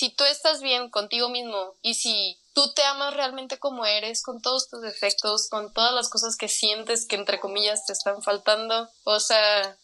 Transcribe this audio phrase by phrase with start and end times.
[0.00, 4.40] si tú estás bien contigo mismo y si tú te amas realmente como eres, con
[4.40, 8.88] todos tus defectos, con todas las cosas que sientes que entre comillas te están faltando,
[9.04, 9.76] o sea,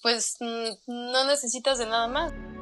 [0.00, 2.53] pues mm, no necesitas de nada más.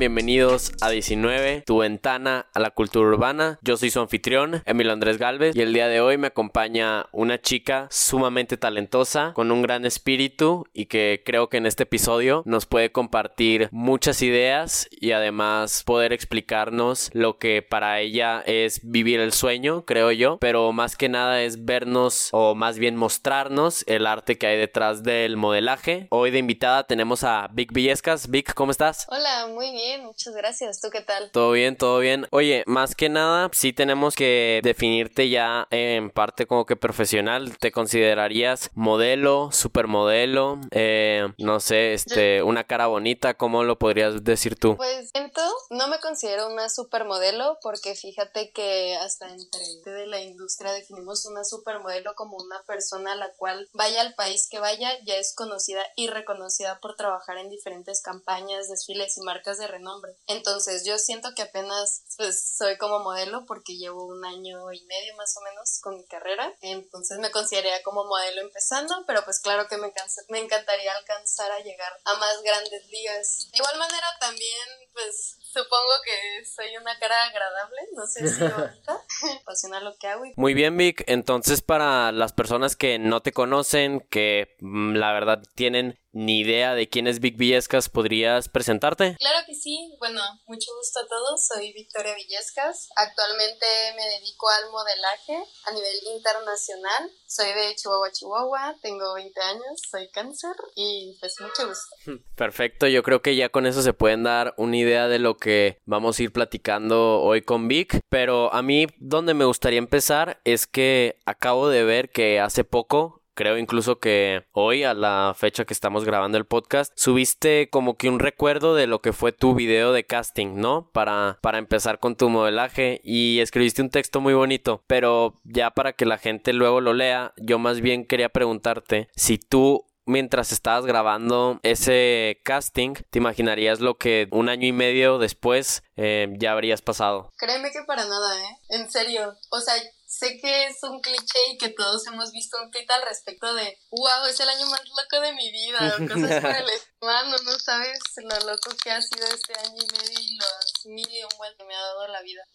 [0.00, 3.58] Bienvenidos a 19, tu ventana a la cultura urbana.
[3.60, 7.38] Yo soy su anfitrión, Emilio Andrés Galvez, y el día de hoy me acompaña una
[7.38, 12.64] chica sumamente talentosa, con un gran espíritu y que creo que en este episodio nos
[12.64, 19.34] puede compartir muchas ideas y además poder explicarnos lo que para ella es vivir el
[19.34, 24.38] sueño, creo yo, pero más que nada es vernos o más bien mostrarnos el arte
[24.38, 26.06] que hay detrás del modelaje.
[26.08, 28.30] Hoy de invitada tenemos a Vic Villescas.
[28.30, 29.06] Vic, ¿cómo estás?
[29.10, 30.80] Hola, muy bien, muchas gracias.
[30.80, 31.30] ¿Tú qué tal?
[31.30, 32.26] Todo bien, todo bien.
[32.30, 37.56] Oye, más que nada, sí tenemos que definirte ya en parte como que profesional.
[37.58, 40.60] ¿Te considerarías modelo, supermodelo?
[40.70, 44.76] Eh, no sé, este, una cara bonita, ¿cómo lo podrías decir tú?
[44.76, 50.72] Pues siento, no me considero una supermodelo porque fíjate que hasta entre de la industria
[50.72, 55.16] definimos una supermodelo como una persona a la cual vaya al país que vaya ya
[55.16, 59.79] es conocida y reconocida por trabajar en diferentes campañas, desfiles y marcas de renombre.
[60.26, 65.16] Entonces yo siento que apenas pues soy como modelo porque llevo un año y medio
[65.16, 66.54] más o menos con mi carrera.
[66.60, 69.92] Entonces me consideraría como modelo empezando, pero pues claro que me,
[70.28, 73.48] me encantaría alcanzar a llegar a más grandes ligas.
[73.52, 79.04] De igual manera también pues Supongo que soy una cara agradable, no sé si ahorita
[79.42, 80.22] apasiona lo que hago.
[80.36, 81.02] Muy bien, Vic.
[81.08, 86.74] Entonces, para las personas que no te conocen, que mm, la verdad tienen ni idea
[86.74, 89.16] de quién es Vic Villescas, ¿podrías presentarte?
[89.18, 89.94] Claro que sí.
[89.98, 91.46] Bueno, mucho gusto a todos.
[91.46, 92.88] Soy Victoria Villescas.
[92.96, 93.66] Actualmente
[93.96, 95.36] me dedico al modelaje
[95.66, 97.10] a nivel internacional.
[97.26, 98.76] Soy de Chihuahua, Chihuahua.
[98.82, 99.80] Tengo 20 años.
[99.88, 101.96] Soy cáncer y pues mucho gusto.
[102.36, 102.88] Perfecto.
[102.88, 106.18] Yo creo que ya con eso se pueden dar una idea de lo que vamos
[106.18, 108.00] a ir platicando hoy con Vic.
[108.08, 113.20] Pero a mí donde me gustaría empezar es que acabo de ver que hace poco
[113.40, 118.10] creo incluso que hoy, a la fecha que estamos grabando el podcast, subiste como que
[118.10, 120.90] un recuerdo de lo que fue tu video de casting, ¿no?
[120.92, 125.94] Para, para empezar con tu modelaje y escribiste un texto muy bonito, pero ya para
[125.94, 130.84] que la gente luego lo lea, yo más bien quería preguntarte si tú mientras estabas
[130.84, 136.82] grabando ese casting, ¿te imaginarías lo que un año y medio después eh, ya habrías
[136.82, 137.30] pasado?
[137.38, 138.58] Créeme que para nada, ¿eh?
[138.68, 139.34] En serio.
[139.50, 139.74] O sea,
[140.06, 143.78] sé que es un cliché y que todos hemos visto un tweet al respecto de,
[143.90, 146.89] wow, es el año más loco de mi vida, o cosas por el estilo.
[147.00, 151.22] No sabes lo loco que ha sido este año y medio y los mil y
[151.22, 152.46] un que me ha dado la vida.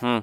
[0.00, 0.20] Hmm.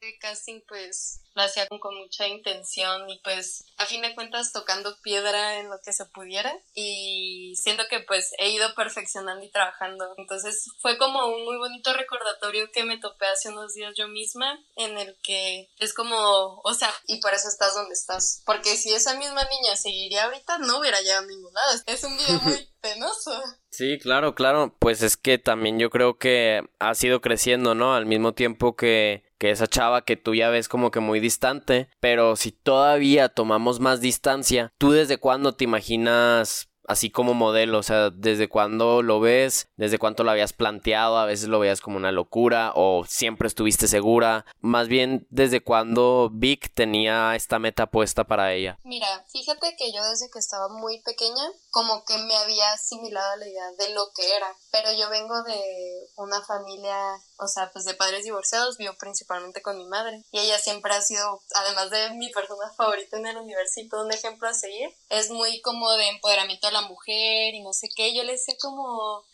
[0.00, 4.52] El casting, pues, lo hacía con, con, mucha intención y pues a fin de cuentas
[4.52, 9.50] tocando piedra en lo que se pudiera y siento que pues he ido perfeccionando y
[9.50, 14.06] trabajando entonces fue como un muy bonito recordatorio que me topé hace unos días yo
[14.08, 18.76] misma en el que es como o sea y por eso estás donde estás porque
[18.76, 22.40] si esa misma niña seguiría ahorita no hubiera llegado a ningún lado es un video
[22.42, 24.76] muy penoso Sí, claro, claro.
[24.78, 27.94] Pues es que también yo creo que ha sido creciendo, ¿no?
[27.94, 31.88] Al mismo tiempo que, que esa chava que tú ya ves como que muy distante.
[31.98, 37.82] Pero si todavía tomamos más distancia, ¿tú desde cuándo te imaginas así como modelo, o
[37.82, 41.96] sea, desde cuándo lo ves, desde cuánto lo habías planteado, a veces lo veías como
[41.96, 48.24] una locura o siempre estuviste segura, más bien desde cuándo Vic tenía esta meta puesta
[48.24, 48.78] para ella.
[48.84, 51.44] Mira, fíjate que yo desde que estaba muy pequeña
[51.74, 56.08] como que me había asimilado la idea de lo que era, pero yo vengo de
[56.14, 56.96] una familia,
[57.36, 61.00] o sea, pues de padres divorciados, vivo principalmente con mi madre y ella siempre ha
[61.00, 64.94] sido, además de mi persona favorita en el universo y todo un ejemplo a seguir,
[65.08, 68.14] es muy como de empoderamiento la mujer y no sé qué.
[68.14, 69.24] Yo le decía como,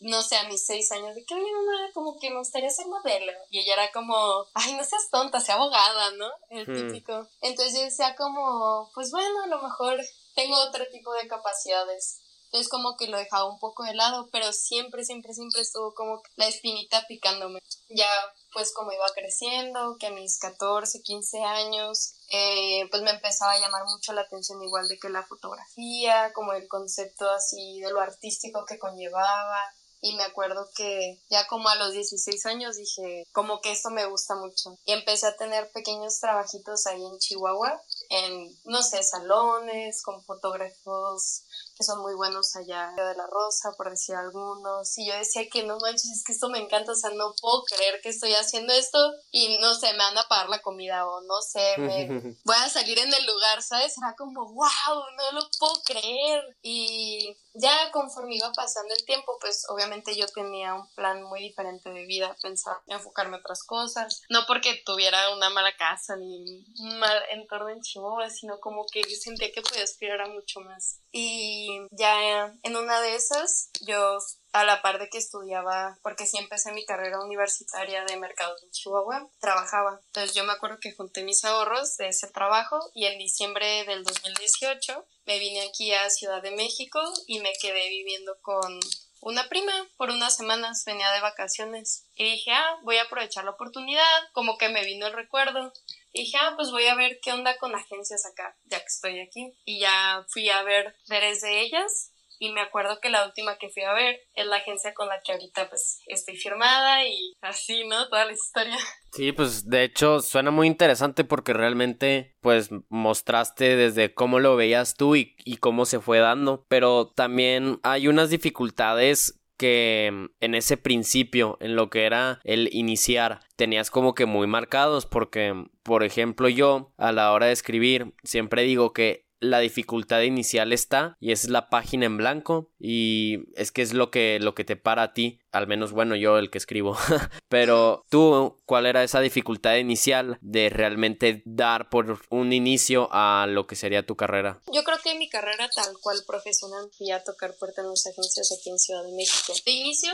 [0.00, 2.86] no sé, a mis seis años, de que mi mamá como que me gustaría ser
[2.86, 3.32] modelo.
[3.50, 6.30] Y ella era como, ay, no seas tonta, sea abogada, ¿no?
[6.48, 6.88] El hmm.
[6.88, 7.28] típico.
[7.42, 10.00] Entonces yo decía como, pues bueno, a lo mejor
[10.34, 12.20] tengo otro tipo de capacidades.
[12.52, 16.22] Entonces como que lo dejaba un poco de lado, pero siempre, siempre, siempre estuvo como
[16.36, 17.60] la espinita picándome.
[17.88, 18.06] Ya
[18.52, 23.58] pues como iba creciendo, que a mis 14, 15 años, eh, pues me empezaba a
[23.58, 28.00] llamar mucho la atención igual de que la fotografía, como el concepto así de lo
[28.00, 29.62] artístico que conllevaba.
[30.04, 34.04] y me acuerdo que ya como a los 16 años dije, como que esto me
[34.06, 34.76] gusta mucho.
[34.84, 37.80] Y empecé a tener pequeños trabajitos ahí en Chihuahua,
[38.12, 41.44] en, no sé, salones, con fotógrafos
[41.76, 44.96] que son muy buenos allá de la Rosa, por decir algunos.
[44.98, 47.64] Y yo decía que no manches, es que esto me encanta, o sea, no puedo
[47.64, 48.98] creer que estoy haciendo esto
[49.30, 52.06] y no sé, me van a pagar la comida o no sé, me
[52.44, 53.96] voy a salir en el lugar, ¿sabes?
[53.98, 56.56] Era como, wow, no lo puedo creer.
[56.62, 61.90] Y ya conforme iba pasando el tiempo, pues obviamente yo tenía un plan muy diferente
[61.90, 66.98] de vida, pensar enfocarme en otras cosas, no porque tuviera una mala casa ni un
[66.98, 71.00] mal entorno en Chihuahua, sino como que sentía que podía aspirar a mucho más.
[71.10, 74.18] Y ya en una de esas, yo
[74.52, 78.70] a la par de que estudiaba, porque sí empecé mi carrera universitaria de mercado en
[78.70, 80.00] Chihuahua, trabajaba.
[80.06, 84.04] Entonces yo me acuerdo que junté mis ahorros de ese trabajo y en diciembre del
[84.04, 88.78] 2018 me vine aquí a Ciudad de México y me quedé viviendo con
[89.22, 93.52] una prima por unas semanas, venía de vacaciones y dije, ah, voy a aprovechar la
[93.52, 95.72] oportunidad, como que me vino el recuerdo.
[96.12, 99.20] Y dije, ah, pues voy a ver qué onda con agencias acá, ya que estoy
[99.20, 99.52] aquí.
[99.64, 102.12] Y ya fui a ver tres de ellas
[102.42, 105.22] y me acuerdo que la última que fui a ver es la agencia con la
[105.22, 108.08] que ahorita pues estoy firmada y así, ¿no?
[108.08, 108.76] Toda la historia.
[109.12, 114.96] Sí, pues de hecho suena muy interesante porque realmente pues mostraste desde cómo lo veías
[114.96, 120.76] tú y, y cómo se fue dando, pero también hay unas dificultades que en ese
[120.76, 126.48] principio, en lo que era el iniciar, tenías como que muy marcados porque, por ejemplo,
[126.48, 131.48] yo a la hora de escribir siempre digo que la dificultad inicial está y es
[131.48, 135.12] la página en blanco y es que es lo que lo que te para a
[135.12, 136.96] ti al menos bueno yo el que escribo.
[137.48, 143.66] Pero tú cuál era esa dificultad inicial de realmente dar por un inicio a lo
[143.66, 147.54] que sería tu carrera yo creo que mi carrera tal cual profesional fui a tocar
[147.58, 149.52] puertas en las agencias aquí en Ciudad de México.
[149.64, 150.12] De inicio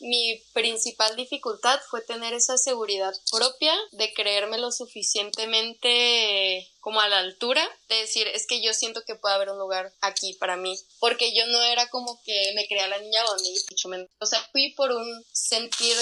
[0.00, 7.18] mi principal dificultad fue tener esa seguridad propia de creerme lo suficientemente como a la
[7.18, 10.78] altura de decir es que yo siento que puede haber un lugar aquí para mí
[10.98, 13.74] porque yo no era como que me creía la niña bonita
[14.20, 15.96] o sea fui por un sentir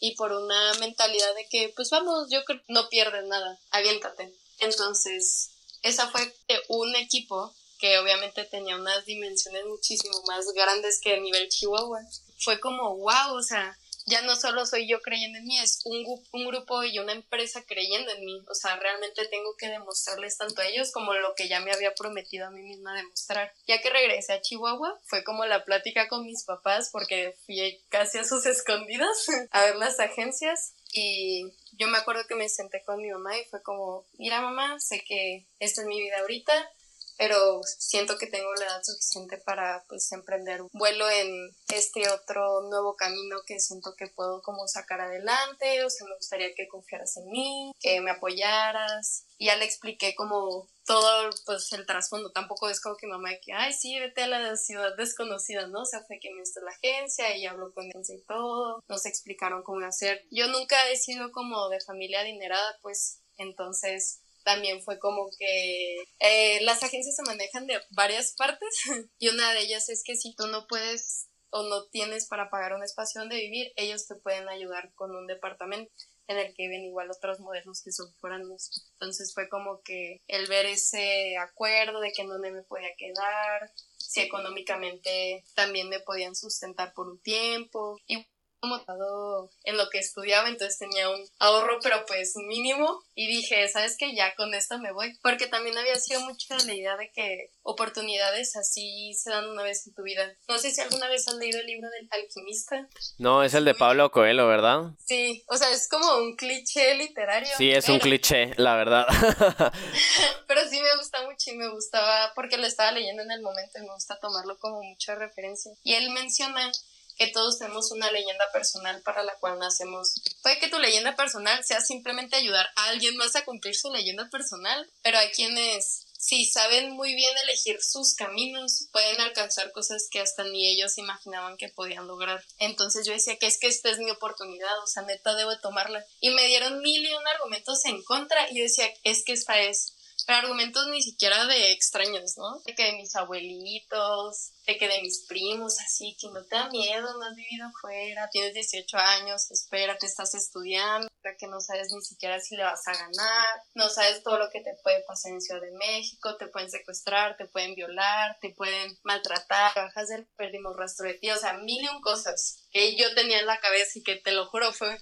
[0.00, 5.50] y por una mentalidad de que pues vamos yo creo no pierdes nada aviéntate entonces
[5.82, 6.32] esa fue
[6.68, 12.00] un equipo que obviamente tenía unas dimensiones muchísimo más grandes que el nivel Chihuahua
[12.42, 16.04] fue como, wow, o sea, ya no solo soy yo creyendo en mí, es un,
[16.32, 18.42] un, grupo y una empresa creyendo en mí.
[18.48, 21.94] O sea, realmente tengo que demostrarles tanto a ellos como lo que ya me había
[21.94, 23.52] prometido a mí misma demostrar.
[23.66, 28.18] Ya que regresé a Chihuahua, fue como la plática con mis papás porque fui casi
[28.18, 30.74] a sus escondidas a ver las agencias.
[30.92, 34.78] Y yo me acuerdo que me senté con mi mamá y fue como, mira mamá,
[34.80, 36.70] sé que esta es mi vida ahorita,
[37.16, 42.62] pero siento que tengo la edad suficiente para pues emprender un vuelo en este otro
[42.68, 47.16] nuevo camino que siento que puedo como sacar adelante, o sea, me gustaría que confiaras
[47.16, 49.24] en mí, que me apoyaras.
[49.38, 53.52] Y ya le expliqué como todo pues el trasfondo, tampoco es como que mamá que,
[53.52, 55.82] ay, sí, vete a la ciudad desconocida, ¿no?
[55.82, 59.06] O sea, fue que me hizo la agencia y habló con él y todo, nos
[59.06, 60.24] explicaron cómo hacer.
[60.30, 66.60] Yo nunca he sido como de familia adinerada, pues entonces también fue como que eh,
[66.62, 68.68] las agencias se manejan de varias partes
[69.18, 72.72] y una de ellas es que si tú no puedes o no tienes para pagar
[72.72, 75.92] un espacio donde vivir, ellos te pueden ayudar con un departamento
[76.26, 78.70] en el que viven igual otros modelos que son foráneos.
[78.94, 83.70] Entonces fue como que el ver ese acuerdo de que en dónde me podía quedar,
[83.98, 87.98] si económicamente también me podían sustentar por un tiempo.
[88.06, 88.26] Y
[88.62, 93.02] como en lo que estudiaba, entonces tenía un ahorro, pero pues mínimo.
[93.14, 94.14] Y dije, ¿sabes qué?
[94.14, 95.18] Ya con esto me voy.
[95.20, 99.86] Porque también había sido mucho la idea de que oportunidades así se dan una vez
[99.86, 100.32] en tu vida.
[100.48, 102.88] No sé si alguna vez has leído el libro del alquimista.
[103.18, 104.92] No, es el de Pablo Coelho, ¿verdad?
[105.04, 107.50] Sí, o sea, es como un cliché literario.
[107.58, 109.06] Sí, es un cliché, la verdad.
[110.46, 113.78] pero sí me gusta mucho y me gustaba porque lo estaba leyendo en el momento
[113.78, 115.72] y me gusta tomarlo como mucha referencia.
[115.82, 116.70] Y él menciona
[117.16, 120.14] que todos tenemos una leyenda personal para la cual nacemos.
[120.42, 124.28] Puede que tu leyenda personal sea simplemente ayudar a alguien más a cumplir su leyenda
[124.30, 130.20] personal, pero hay quienes si saben muy bien elegir sus caminos, pueden alcanzar cosas que
[130.20, 132.44] hasta ni ellos imaginaban que podían lograr.
[132.58, 136.06] Entonces yo decía que es que esta es mi oportunidad, o sea, neta debo tomarla.
[136.20, 139.60] Y me dieron mil y un argumentos en contra y yo decía, es que esta
[139.62, 139.94] es
[140.26, 142.60] pero argumentos ni siquiera de extraños, ¿no?
[142.64, 146.68] De que de mis abuelitos, de que de mis primos, así, que no te da
[146.70, 151.92] miedo, no has vivido fuera, tienes 18 años, espera, te estás estudiando, que no sabes
[151.92, 155.32] ni siquiera si le vas a ganar, no sabes todo lo que te puede pasar
[155.32, 160.26] en Ciudad de México, te pueden secuestrar, te pueden violar, te pueden maltratar, bajas del
[160.36, 163.60] perdimos rastro de ti, o sea, mil y un cosas que yo tenía en la
[163.60, 164.98] cabeza y que te lo juro fue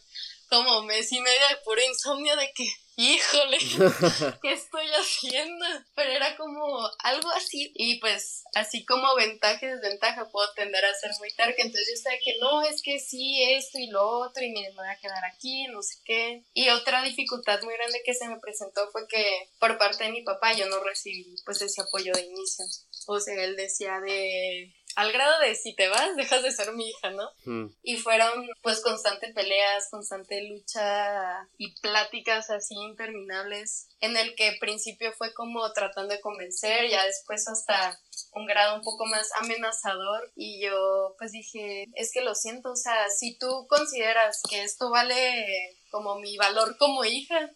[0.49, 2.67] como mes y medio de puro insomnio de que
[2.97, 3.59] híjole,
[4.43, 5.65] ¿qué estoy haciendo?
[5.95, 7.73] Pero era como algo así.
[7.75, 11.55] Y pues, así como ventaja y desventaja, puedo tender a ser muy tarde.
[11.59, 14.89] Entonces yo estaba que no, es que sí, esto y lo otro, y me voy
[14.89, 16.45] a quedar aquí, no sé qué.
[16.53, 20.23] Y otra dificultad muy grande que se me presentó fue que por parte de mi
[20.23, 22.65] papá yo no recibí pues ese apoyo de inicio.
[23.07, 26.89] O sea, él decía de al grado de si te vas, dejas de ser mi
[26.89, 27.31] hija, ¿no?
[27.45, 27.67] Hmm.
[27.83, 34.59] Y fueron pues constantes peleas, constante lucha y pláticas así interminables, en el que al
[34.59, 37.99] principio fue como tratando de convencer, ya después hasta
[38.33, 42.77] un grado un poco más amenazador y yo pues dije, es que lo siento, o
[42.77, 47.51] sea, si tú consideras que esto vale como mi valor como hija,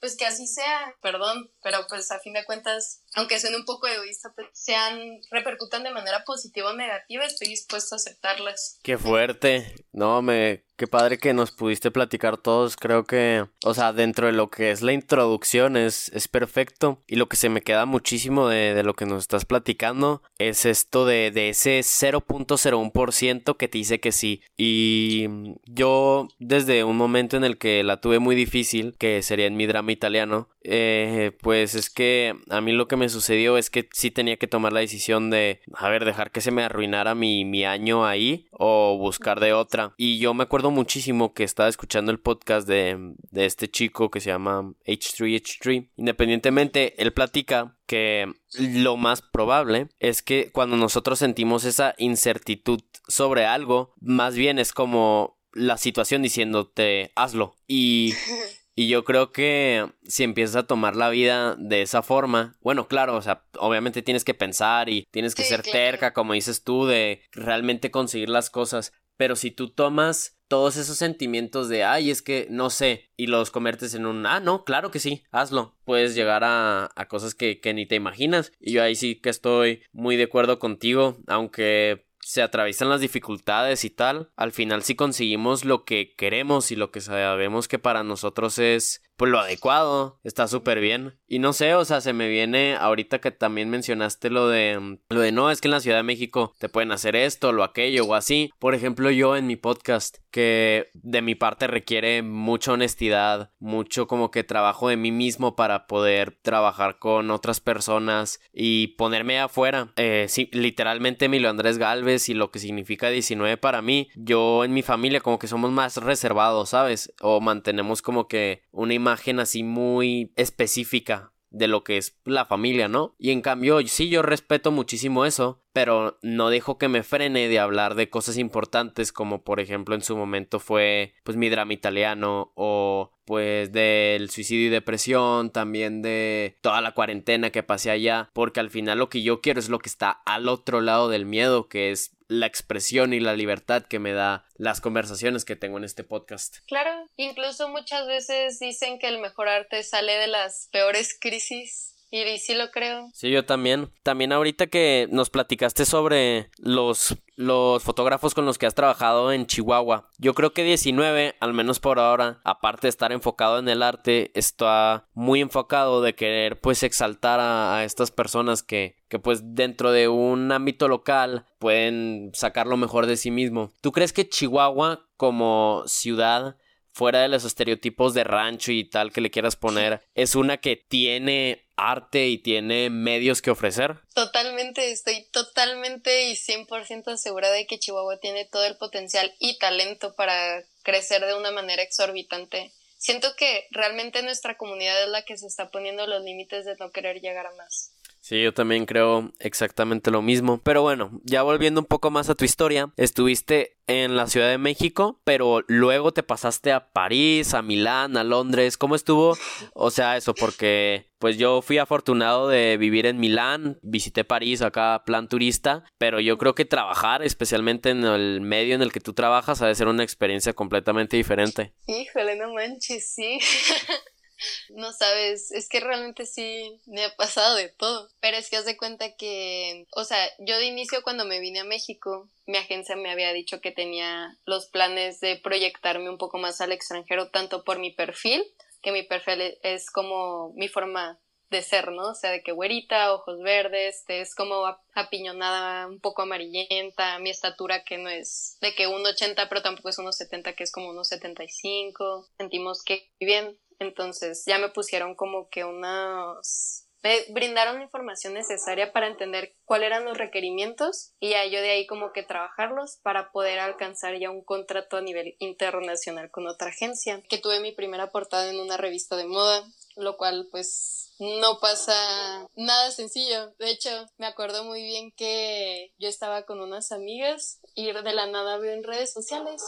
[0.00, 3.86] pues que así sea, perdón, pero pues a fin de cuentas, aunque suene un poco
[3.86, 8.78] egoísta, sean, repercutan de manera positiva o negativa, estoy dispuesto a aceptarlas.
[8.82, 13.92] Qué fuerte, no, me, qué padre que nos pudiste platicar todos, creo que, o sea,
[13.92, 17.02] dentro de lo que es la introducción es, es perfecto.
[17.06, 20.66] Y lo que se me queda muchísimo de, de lo que nos estás platicando es
[20.66, 24.42] esto de, de ese 0.01% que te dice que sí.
[24.56, 25.28] Y
[25.66, 29.66] yo desde un momento en el que la tuve muy difícil, que sería en mi
[29.66, 34.10] drama italiano, eh, pues es que a mí lo que me sucedió es que sí
[34.10, 37.64] tenía que tomar la decisión de, a ver, dejar que se me arruinara mi, mi
[37.64, 39.94] año ahí o buscar de otra.
[39.96, 44.20] Y yo me acuerdo muchísimo que estaba escuchando el podcast de, de este chico que
[44.20, 45.90] se llama H3H3.
[45.96, 53.44] Independientemente, él platica que lo más probable es que cuando nosotros sentimos esa incertidumbre sobre
[53.46, 58.14] algo, más bien es como la situación diciéndote hazlo y
[58.74, 63.16] Y yo creo que si empiezas a tomar la vida de esa forma, bueno, claro,
[63.16, 67.22] o sea, obviamente tienes que pensar y tienes que ser terca, como dices tú, de
[67.32, 68.92] realmente conseguir las cosas.
[69.18, 73.50] Pero si tú tomas todos esos sentimientos de, ay, es que no sé, y los
[73.50, 75.76] conviertes en un, ah, no, claro que sí, hazlo.
[75.84, 78.52] Puedes llegar a, a cosas que, que ni te imaginas.
[78.58, 83.84] Y yo ahí sí que estoy muy de acuerdo contigo, aunque se atraviesan las dificultades
[83.84, 88.04] y tal, al final si conseguimos lo que queremos y lo que sabemos que para
[88.04, 91.14] nosotros es pues lo adecuado, está súper bien.
[91.28, 95.20] Y no sé, o sea, se me viene ahorita que también mencionaste lo de lo
[95.20, 98.04] de no, es que en la Ciudad de México te pueden hacer esto, lo aquello
[98.04, 98.50] o así.
[98.58, 104.32] Por ejemplo, yo en mi podcast que de mi parte requiere mucha honestidad, mucho como
[104.32, 109.92] que trabajo de mí mismo para poder trabajar con otras personas y ponerme afuera.
[109.96, 114.72] Eh, sí, literalmente Emilio Andrés Galvez y lo que significa 19 para mí, yo en
[114.72, 117.12] mi familia como que somos más reservados, ¿sabes?
[117.20, 122.88] O mantenemos como que una imagen así muy específica de lo que es la familia,
[122.88, 123.14] ¿no?
[123.18, 127.58] Y en cambio, sí, yo respeto muchísimo eso, pero no dejo que me frene de
[127.58, 132.52] hablar de cosas importantes como por ejemplo en su momento fue pues mi drama italiano
[132.54, 138.60] o pues del suicidio y depresión, también de toda la cuarentena que pasé allá, porque
[138.60, 141.68] al final lo que yo quiero es lo que está al otro lado del miedo,
[141.68, 145.84] que es la expresión y la libertad que me da las conversaciones que tengo en
[145.84, 146.58] este podcast.
[146.66, 152.38] Claro, incluso muchas veces dicen que el mejor arte sale de las peores crisis y
[152.38, 153.08] sí lo creo.
[153.14, 153.90] Sí, yo también.
[154.02, 159.46] También ahorita que nos platicaste sobre los, los fotógrafos con los que has trabajado en
[159.46, 160.10] Chihuahua.
[160.18, 164.30] Yo creo que 19, al menos por ahora, aparte de estar enfocado en el arte,
[164.34, 169.90] está muy enfocado de querer pues exaltar a, a estas personas que, que pues dentro
[169.90, 173.72] de un ámbito local pueden sacar lo mejor de sí mismo.
[173.80, 176.56] ¿Tú crees que Chihuahua como ciudad
[176.92, 180.76] fuera de los estereotipos de rancho y tal que le quieras poner, es una que
[180.76, 184.00] tiene arte y tiene medios que ofrecer?
[184.14, 190.14] Totalmente, estoy totalmente y 100% segura de que Chihuahua tiene todo el potencial y talento
[190.14, 192.72] para crecer de una manera exorbitante.
[192.98, 196.92] Siento que realmente nuestra comunidad es la que se está poniendo los límites de no
[196.92, 197.90] querer llegar a más.
[198.22, 200.60] Sí, yo también creo exactamente lo mismo.
[200.62, 204.58] Pero bueno, ya volviendo un poco más a tu historia, estuviste en la Ciudad de
[204.58, 208.78] México, pero luego te pasaste a París, a Milán, a Londres.
[208.78, 209.36] ¿Cómo estuvo?
[209.74, 215.02] O sea, eso, porque pues yo fui afortunado de vivir en Milán, visité París acá,
[215.04, 219.14] plan turista, pero yo creo que trabajar, especialmente en el medio en el que tú
[219.14, 221.74] trabajas, ha de ser una experiencia completamente diferente.
[221.88, 223.40] Híjole, no manches, sí.
[224.70, 228.08] no sabes, es que realmente sí me ha pasado de todo.
[228.20, 231.60] Pero es que haz de cuenta que, o sea, yo de inicio cuando me vine
[231.60, 236.38] a México, mi agencia me había dicho que tenía los planes de proyectarme un poco
[236.38, 238.44] más al extranjero, tanto por mi perfil,
[238.82, 241.20] que mi perfil es como mi forma
[241.52, 242.10] de ser, ¿no?
[242.10, 247.84] O sea, de que güerita, ojos verdes, es como apiñonada, un poco amarillenta, mi estatura
[247.84, 252.26] que no es de que 1,80 pero tampoco es 1,70 que es como 1,75.
[252.38, 258.92] Sentimos que bien, entonces ya me pusieron como que unos me brindaron la información necesaria
[258.92, 263.32] para entender cuáles eran los requerimientos y ya yo de ahí como que trabajarlos para
[263.32, 267.20] poder alcanzar ya un contrato a nivel internacional con otra agencia.
[267.28, 269.64] Que tuve mi primera portada en una revista de moda,
[269.96, 273.52] lo cual pues no pasa nada sencillo.
[273.58, 278.26] De hecho, me acuerdo muy bien que yo estaba con unas amigas y de la
[278.26, 279.60] nada veo en redes sociales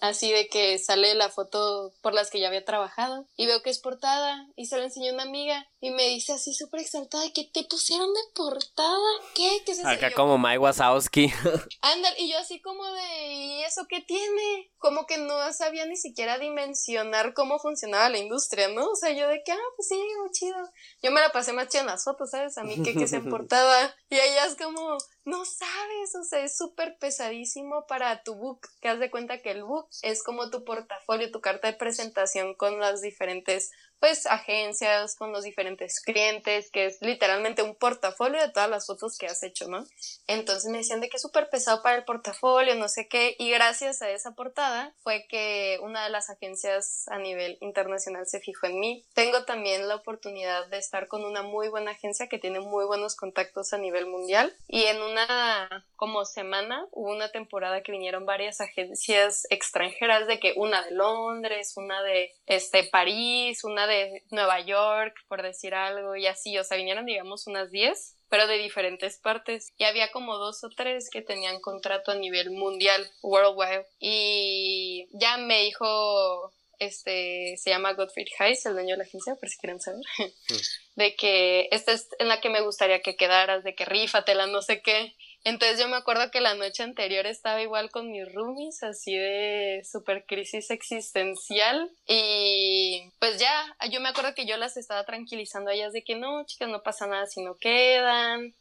[0.00, 3.70] así de que sale la foto por las que ya había trabajado y veo que
[3.70, 7.44] es portada y se lo enseñó una amiga y me dice así súper exaltada que
[7.44, 8.98] te pusieron de portada,
[9.34, 9.62] ¿qué?
[9.64, 9.88] ¿Qué es eso?
[9.88, 11.32] Acá como Mike Wazowski.
[11.82, 14.70] Ándale, y yo así como de, ¿y eso qué tiene?
[14.78, 18.90] Como que no sabía ni siquiera dimensionar cómo funcionaba la industria, ¿no?
[18.90, 20.56] O sea, yo de que, ah, pues sí, muy chido.
[21.02, 22.58] Yo me la pasé más chido en las fotos, ¿sabes?
[22.58, 23.94] A mí que, que se portada.
[24.10, 28.88] Y ella es como, no sabes, o sea, es súper pesadísimo para tu book, que
[28.88, 32.78] haz de cuenta que el book es como tu portafolio, tu carta de presentación con
[32.80, 38.70] las diferentes pues agencias, con los diferentes clientes, que es literalmente un portafolio de todas
[38.70, 39.84] las fotos que has hecho, ¿no?
[40.26, 43.50] Entonces me decían de que es súper pesado para el portafolio, no sé qué, y
[43.50, 48.66] gracias a esa portada fue que una de las agencias a nivel internacional se fijó
[48.66, 49.04] en mí.
[49.14, 53.16] Tengo también la oportunidad de estar con una muy buena agencia que tiene muy buenos
[53.16, 58.60] contactos a nivel mundial y en una como semana hubo una temporada que vinieron varias
[58.60, 65.16] agencias extranjeras de que una de Londres, una de este París, una de Nueva York,
[65.26, 69.72] por decir algo, y así, o sea, vinieron, digamos, unas 10, pero de diferentes partes.
[69.76, 73.86] Y había como dos o tres que tenían contrato a nivel mundial, worldwide.
[73.98, 79.48] Y ya me dijo, este, se llama Gottfried Heiss, el dueño de la agencia, por
[79.48, 80.00] si quieren saber,
[80.96, 84.62] de que esta es en la que me gustaría que quedaras, de que rífatela, no
[84.62, 85.16] sé qué.
[85.44, 89.82] Entonces yo me acuerdo que la noche anterior estaba igual con mis roomies, así de
[89.90, 91.90] super crisis existencial.
[92.06, 96.16] Y pues ya, yo me acuerdo que yo las estaba tranquilizando a ellas de que
[96.16, 98.54] no, chicas, no pasa nada si no quedan,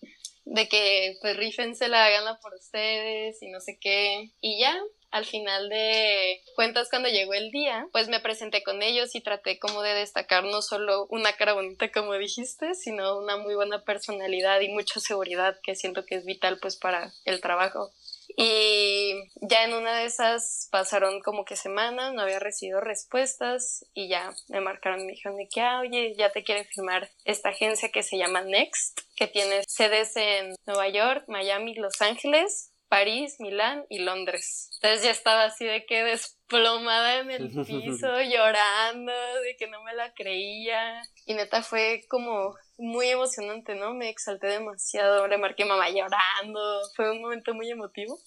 [0.46, 4.32] de que pues rífensela, háganla por ustedes y no sé qué.
[4.40, 4.78] Y ya,
[5.12, 9.60] al final de cuentas cuando llegó el día, pues me presenté con ellos y traté
[9.60, 14.62] como de destacar no solo una cara bonita como dijiste, sino una muy buena personalidad
[14.62, 17.92] y mucha seguridad que siento que es vital pues para el trabajo.
[18.36, 24.10] Y ya en una de esas pasaron como que semanas, no había recibido respuestas y
[24.10, 27.90] ya me marcaron, me dijeron de que, ah, oye, ya te quiere firmar esta agencia
[27.90, 33.86] que se llama Next, que tiene sedes en Nueva York, Miami, Los Ángeles, París, Milán
[33.90, 34.70] y Londres.
[34.76, 39.94] Entonces ya estaba así de que desplomada en el piso, llorando, de que no me
[39.94, 41.02] la creía.
[41.26, 43.94] Y neta fue como muy emocionante, ¿no?
[43.94, 48.20] Me exalté demasiado, le marqué mamá llorando, fue un momento muy emotivo.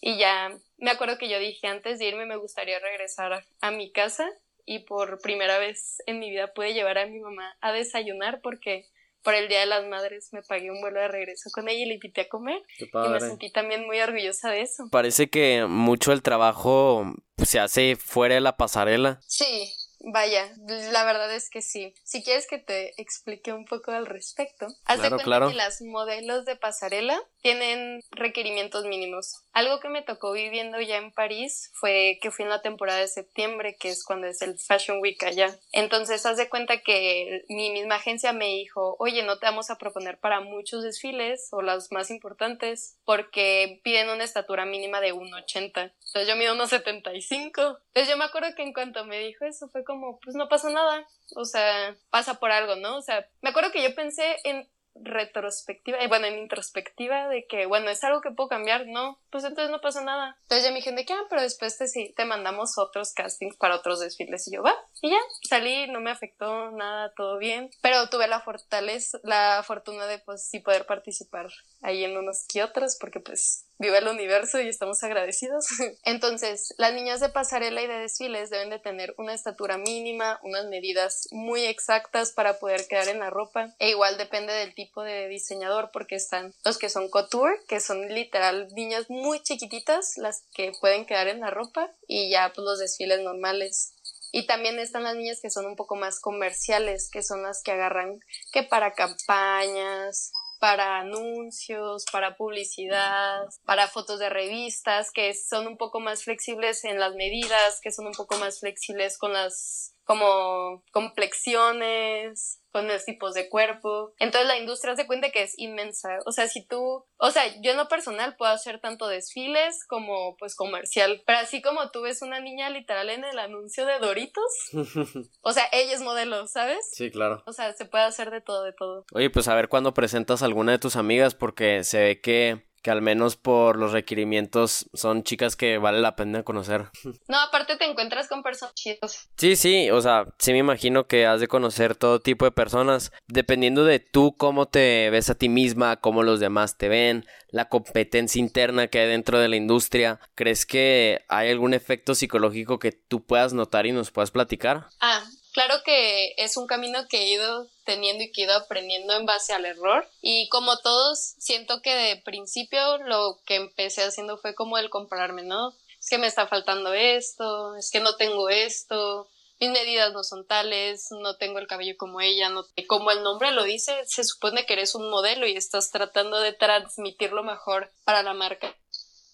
[0.00, 3.90] Y ya me acuerdo que yo dije antes de irme me gustaría regresar a mi
[3.90, 4.30] casa
[4.66, 8.86] y por primera vez en mi vida pude llevar a mi mamá a desayunar porque
[9.24, 11.86] por el Día de las Madres me pagué un vuelo de regreso con ella y
[11.86, 12.62] le invité a comer.
[12.78, 14.84] Y me sentí también muy orgullosa de eso.
[14.90, 19.18] Parece que mucho el trabajo se hace fuera de la pasarela.
[19.26, 19.72] Sí,
[20.06, 20.52] Vaya,
[20.92, 21.94] la verdad es que sí.
[22.04, 26.44] Si quieres que te explique un poco al respecto, haz de cuenta que las modelos
[26.44, 29.42] de pasarela tienen requerimientos mínimos.
[29.52, 33.08] Algo que me tocó viviendo ya en París fue que fui en la temporada de
[33.08, 35.58] septiembre, que es cuando es el Fashion Week allá.
[35.72, 39.78] Entonces, haz de cuenta que mi misma agencia me dijo, oye, no te vamos a
[39.78, 45.92] proponer para muchos desfiles o los más importantes porque piden una estatura mínima de 1,80.
[46.14, 47.78] Entonces yo mido 1,75.
[47.88, 50.70] Entonces yo me acuerdo que en cuanto me dijo eso fue como, pues no pasa
[50.70, 51.06] nada.
[51.36, 52.96] O sea, pasa por algo, ¿no?
[52.96, 57.66] O sea, me acuerdo que yo pensé en retrospectiva, y bueno, en introspectiva de que,
[57.66, 60.36] bueno, es algo que puedo cambiar, no, pues entonces no pasa nada.
[60.42, 63.56] Entonces ya me dijeron de que, ah, pero después te, sí, te mandamos otros castings
[63.56, 67.70] para otros desfiles y yo, va, y ya, salí, no me afectó nada, todo bien,
[67.82, 71.48] pero tuve la fortaleza, la fortuna de pues sí poder participar
[71.82, 75.66] ahí en unos que otros, porque pues viva el universo y estamos agradecidos.
[76.04, 80.66] Entonces, las niñas de pasarela y de desfiles deben de tener una estatura mínima, unas
[80.66, 83.74] medidas muy exactas para poder quedar en la ropa.
[83.78, 88.08] E igual depende del tipo de diseñador, porque están los que son couture, que son
[88.08, 92.78] literal niñas muy chiquititas, las que pueden quedar en la ropa, y ya pues los
[92.78, 93.94] desfiles normales.
[94.36, 97.70] Y también están las niñas que son un poco más comerciales, que son las que
[97.70, 98.18] agarran
[98.52, 106.00] que para campañas, para anuncios, para publicidad, para fotos de revistas, que son un poco
[106.00, 112.60] más flexibles en las medidas, que son un poco más flexibles con las como complexiones,
[112.74, 114.12] con los tipos de cuerpo.
[114.18, 116.18] Entonces la industria se cuenta que es inmensa.
[116.26, 120.36] O sea, si tú, o sea, yo en lo personal puedo hacer tanto desfiles como
[120.38, 121.22] pues comercial.
[121.24, 124.44] Pero así como tú ves una niña literal en el anuncio de Doritos,
[125.42, 126.90] o sea, ella es modelo, ¿sabes?
[126.90, 127.44] Sí, claro.
[127.46, 129.04] O sea, se puede hacer de todo, de todo.
[129.12, 132.66] Oye, pues a ver cuándo presentas a alguna de tus amigas porque se ve que
[132.84, 136.90] que al menos por los requerimientos son chicas que vale la pena conocer.
[137.26, 139.30] No, aparte te encuentras con personas chidas.
[139.36, 143.12] Sí, sí, o sea, sí me imagino que has de conocer todo tipo de personas,
[143.26, 147.70] dependiendo de tú cómo te ves a ti misma, cómo los demás te ven, la
[147.70, 150.20] competencia interna que hay dentro de la industria.
[150.34, 154.88] ¿Crees que hay algún efecto psicológico que tú puedas notar y nos puedas platicar?
[155.00, 159.14] Ah, Claro que es un camino que he ido teniendo y que he ido aprendiendo
[159.14, 160.04] en base al error.
[160.20, 165.44] Y como todos, siento que de principio lo que empecé haciendo fue como el compararme,
[165.44, 165.72] ¿no?
[166.00, 170.44] Es que me está faltando esto, es que no tengo esto, mis medidas no son
[170.44, 174.66] tales, no tengo el cabello como ella, no como el nombre lo dice, se supone
[174.66, 178.76] que eres un modelo y estás tratando de transmitir lo mejor para la marca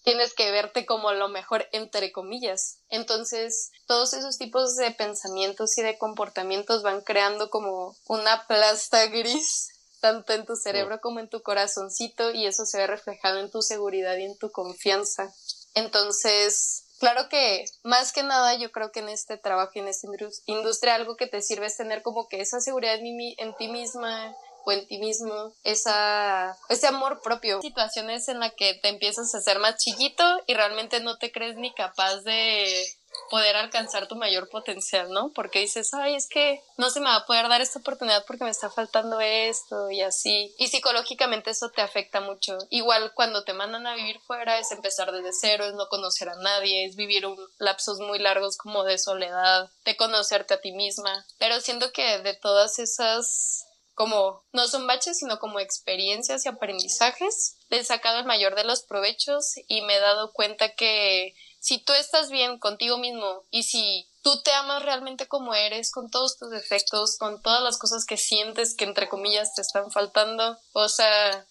[0.03, 2.79] tienes que verte como lo mejor entre comillas.
[2.89, 9.69] Entonces, todos esos tipos de pensamientos y de comportamientos van creando como una plasta gris
[10.01, 13.61] tanto en tu cerebro como en tu corazoncito y eso se ve reflejado en tu
[13.61, 15.31] seguridad y en tu confianza.
[15.75, 20.07] Entonces, claro que más que nada yo creo que en este trabajo y en esta
[20.47, 23.05] industria algo que te sirve es tener como que esa seguridad en,
[23.37, 27.61] en ti misma, o en ti mismo, esa, ese amor propio.
[27.61, 31.55] Situaciones en las que te empiezas a hacer más chiquito y realmente no te crees
[31.55, 32.85] ni capaz de
[33.29, 35.31] poder alcanzar tu mayor potencial, ¿no?
[35.33, 38.43] Porque dices, ay, es que no se me va a poder dar esta oportunidad porque
[38.43, 40.53] me está faltando esto y así.
[40.57, 42.57] Y psicológicamente eso te afecta mucho.
[42.69, 46.35] Igual cuando te mandan a vivir fuera es empezar desde cero, es no conocer a
[46.35, 51.25] nadie, es vivir un lapsos muy largos como de soledad, de conocerte a ti misma.
[51.37, 53.65] Pero siento que de todas esas
[54.01, 57.57] como no son baches, sino como experiencias y aprendizajes.
[57.69, 61.77] Le he sacado el mayor de los provechos y me he dado cuenta que si
[61.77, 66.39] tú estás bien contigo mismo y si tú te amas realmente como eres, con todos
[66.39, 70.89] tus defectos, con todas las cosas que sientes que entre comillas te están faltando, o
[70.89, 71.45] sea,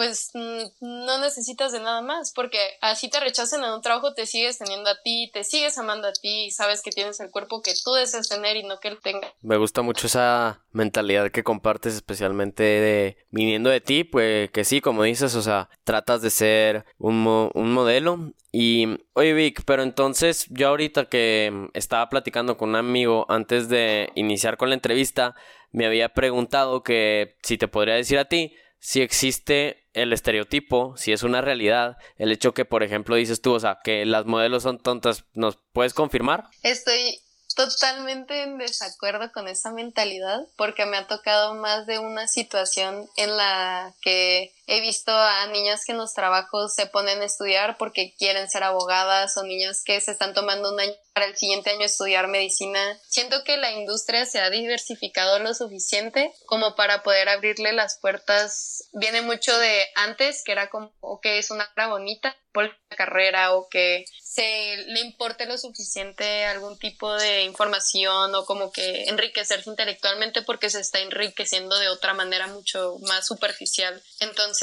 [0.00, 4.56] pues no necesitas de nada más, porque así te rechacen en un trabajo, te sigues
[4.56, 7.74] teniendo a ti, te sigues amando a ti y sabes que tienes el cuerpo que
[7.84, 9.30] tú deseas tener y no que él tenga.
[9.42, 14.80] Me gusta mucho esa mentalidad que compartes, especialmente de viniendo de ti, pues que sí,
[14.80, 20.46] como dices, o sea, tratas de ser un, un modelo y, oye Vic, pero entonces
[20.48, 25.34] yo ahorita que estaba platicando con un amigo antes de iniciar con la entrevista,
[25.72, 31.12] me había preguntado que si te podría decir a ti si existe el estereotipo, si
[31.12, 34.62] es una realidad, el hecho que, por ejemplo, dices tú, o sea, que las modelos
[34.62, 36.48] son tontas, ¿nos puedes confirmar?
[36.62, 37.20] Estoy
[37.54, 43.36] totalmente en desacuerdo con esa mentalidad porque me ha tocado más de una situación en
[43.36, 48.14] la que he visto a niñas que en los trabajos se ponen a estudiar porque
[48.16, 51.84] quieren ser abogadas o niñas que se están tomando un año para el siguiente año
[51.84, 52.80] estudiar medicina.
[53.08, 58.88] Siento que la industria se ha diversificado lo suficiente como para poder abrirle las puertas.
[58.92, 63.54] Viene mucho de antes, que era como, que es una cara bonita por la carrera
[63.54, 69.70] o que se le importe lo suficiente algún tipo de información o como que enriquecerse
[69.70, 74.02] intelectualmente porque se está enriqueciendo de otra manera mucho más superficial.
[74.20, 74.59] Entonces,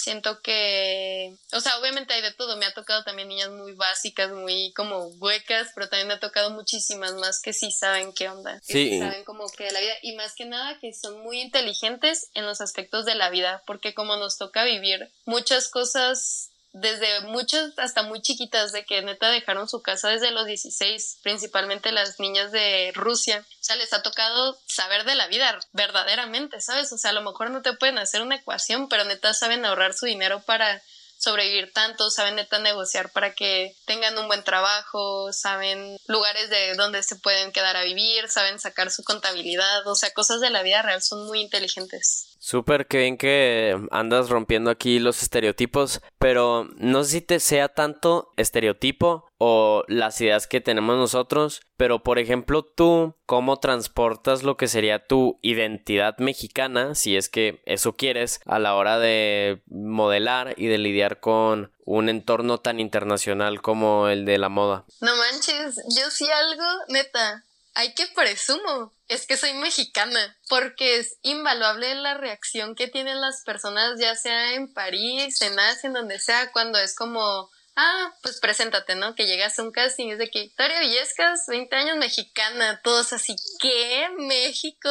[0.00, 4.30] siento que, o sea, obviamente hay de todo, me ha tocado también niñas muy básicas,
[4.32, 8.60] muy como huecas, pero también me ha tocado muchísimas más que sí saben qué onda,
[8.66, 8.98] que sí.
[8.98, 12.46] saben como que de la vida y más que nada que son muy inteligentes en
[12.46, 18.02] los aspectos de la vida, porque como nos toca vivir muchas cosas desde muchas hasta
[18.02, 22.92] muy chiquitas de que neta dejaron su casa desde los 16, principalmente las niñas de
[22.94, 23.44] Rusia.
[23.48, 26.92] O sea, les ha tocado saber de la vida verdaderamente, ¿sabes?
[26.92, 29.94] O sea, a lo mejor no te pueden hacer una ecuación, pero neta saben ahorrar
[29.94, 30.82] su dinero para
[31.20, 37.02] sobrevivir tanto, saben neta negociar para que tengan un buen trabajo, saben lugares de donde
[37.02, 40.80] se pueden quedar a vivir, saben sacar su contabilidad, o sea, cosas de la vida
[40.80, 42.29] real son muy inteligentes.
[42.42, 47.68] Súper, que bien que andas rompiendo aquí los estereotipos, pero no sé si te sea
[47.68, 54.56] tanto estereotipo o las ideas que tenemos nosotros, pero por ejemplo tú, ¿cómo transportas lo
[54.56, 60.54] que sería tu identidad mexicana, si es que eso quieres, a la hora de modelar
[60.56, 64.86] y de lidiar con un entorno tan internacional como el de la moda?
[65.02, 71.18] No manches, yo sí algo, neta, hay que presumo, es que soy mexicana, porque es
[71.22, 76.18] invaluable la reacción que tienen las personas, ya sea en París, en Asia, en donde
[76.18, 79.14] sea, cuando es como, ah, pues preséntate, ¿no?
[79.14, 83.36] Que llegas a un casting es de que Victoria Villescas, 20 años mexicana, todos así,
[83.60, 84.08] ¿qué?
[84.18, 84.90] ¿México?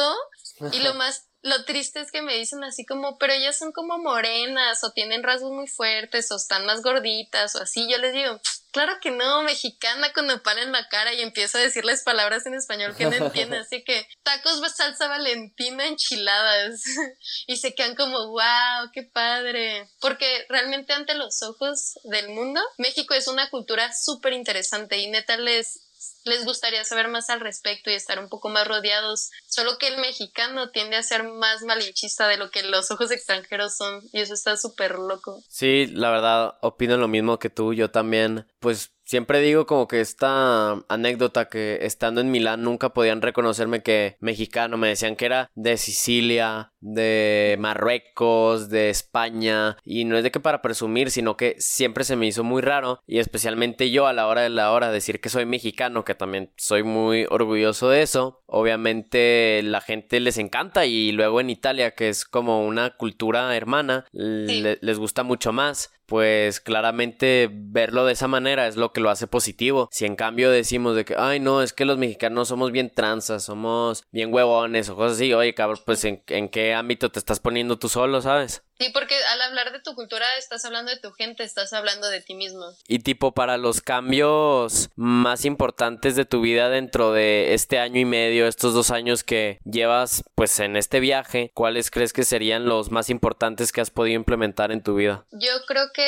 [0.72, 3.98] Y lo más lo triste es que me dicen así como, pero ellas son como
[3.98, 7.88] morenas o tienen rasgos muy fuertes o están más gorditas o así.
[7.90, 8.40] Yo les digo,
[8.72, 12.54] claro que no, mexicana con nopal en la cara y empiezo a decirles palabras en
[12.54, 13.60] español que no entienden.
[13.62, 16.82] Así que tacos salsa valentina enchiladas
[17.46, 19.88] y se quedan como, wow, qué padre.
[20.00, 25.36] Porque realmente ante los ojos del mundo, México es una cultura súper interesante y neta
[25.36, 25.90] les
[26.24, 29.30] les gustaría saber más al respecto y estar un poco más rodeados.
[29.46, 33.76] Solo que el mexicano tiende a ser más malinchista de lo que los ojos extranjeros
[33.76, 35.42] son y eso está súper loco.
[35.48, 37.72] Sí, la verdad, opino lo mismo que tú.
[37.72, 43.22] Yo también, pues Siempre digo como que esta anécdota que estando en Milán nunca podían
[43.22, 50.16] reconocerme que mexicano, me decían que era de Sicilia, de Marruecos, de España, y no
[50.16, 53.90] es de que para presumir, sino que siempre se me hizo muy raro, y especialmente
[53.90, 57.24] yo a la hora de la hora decir que soy mexicano, que también soy muy
[57.30, 62.66] orgulloso de eso, obviamente la gente les encanta y luego en Italia, que es como
[62.66, 68.92] una cultura hermana, les gusta mucho más pues claramente verlo de esa manera es lo
[68.92, 69.88] que lo hace positivo.
[69.92, 73.44] Si en cambio decimos de que, ay no, es que los mexicanos somos bien tranzas,
[73.44, 77.38] somos bien huevones o cosas así, oye cabrón, pues en, en qué ámbito te estás
[77.38, 78.64] poniendo tú solo, ¿sabes?
[78.80, 82.22] Sí, porque al hablar de tu cultura estás hablando de tu gente, estás hablando de
[82.22, 82.64] ti mismo.
[82.88, 88.06] Y tipo, para los cambios más importantes de tu vida dentro de este año y
[88.06, 92.90] medio, estos dos años que llevas pues en este viaje, ¿cuáles crees que serían los
[92.90, 95.26] más importantes que has podido implementar en tu vida?
[95.30, 95.99] Yo creo que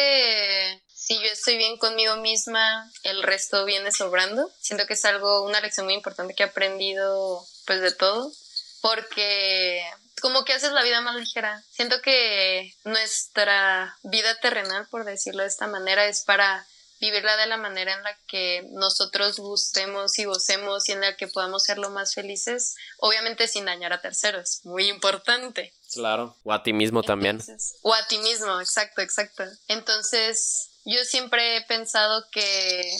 [0.94, 4.50] si yo estoy bien conmigo misma, el resto viene sobrando.
[4.60, 8.32] Siento que es algo, una lección muy importante que he aprendido pues de todo,
[8.80, 9.82] porque
[10.20, 11.62] como que haces la vida más ligera.
[11.70, 16.66] Siento que nuestra vida terrenal, por decirlo de esta manera, es para
[17.02, 21.26] vivirla de la manera en la que nosotros gustemos y gocemos y en la que
[21.26, 25.74] podamos ser lo más felices, obviamente sin dañar a terceros, muy importante.
[25.92, 27.42] Claro, o a ti mismo también.
[27.82, 29.42] O a ti mismo, exacto, exacto.
[29.66, 32.96] Entonces, yo siempre he pensado que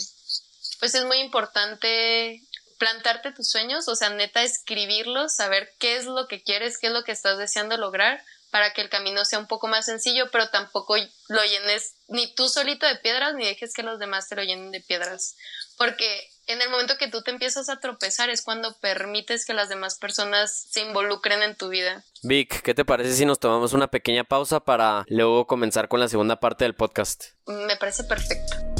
[0.81, 2.43] pues es muy importante
[2.79, 6.93] plantarte tus sueños, o sea, neta escribirlos, saber qué es lo que quieres, qué es
[6.93, 8.21] lo que estás deseando lograr
[8.53, 10.95] para que el camino sea un poco más sencillo, pero tampoco
[11.27, 14.69] lo llenes ni tú solito de piedras ni dejes que los demás te lo llenen
[14.69, 15.35] de piedras,
[15.75, 19.69] porque en el momento que tú te empiezas a tropezar es cuando permites que las
[19.69, 22.05] demás personas se involucren en tu vida.
[22.21, 26.07] Vic, ¿qué te parece si nos tomamos una pequeña pausa para luego comenzar con la
[26.07, 27.23] segunda parte del podcast?
[27.47, 28.72] Me parece perfecto.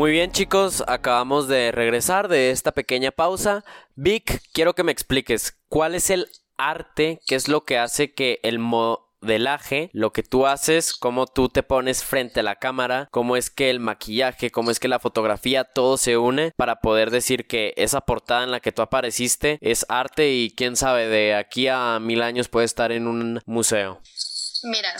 [0.00, 3.66] Muy bien chicos, acabamos de regresar de esta pequeña pausa.
[3.96, 8.40] Vic, quiero que me expliques cuál es el arte, qué es lo que hace que
[8.42, 13.36] el modelaje, lo que tú haces, cómo tú te pones frente a la cámara, cómo
[13.36, 17.46] es que el maquillaje, cómo es que la fotografía, todo se une para poder decir
[17.46, 21.68] que esa portada en la que tú apareciste es arte y quién sabe, de aquí
[21.68, 24.00] a mil años puede estar en un museo.
[24.62, 24.94] Mira,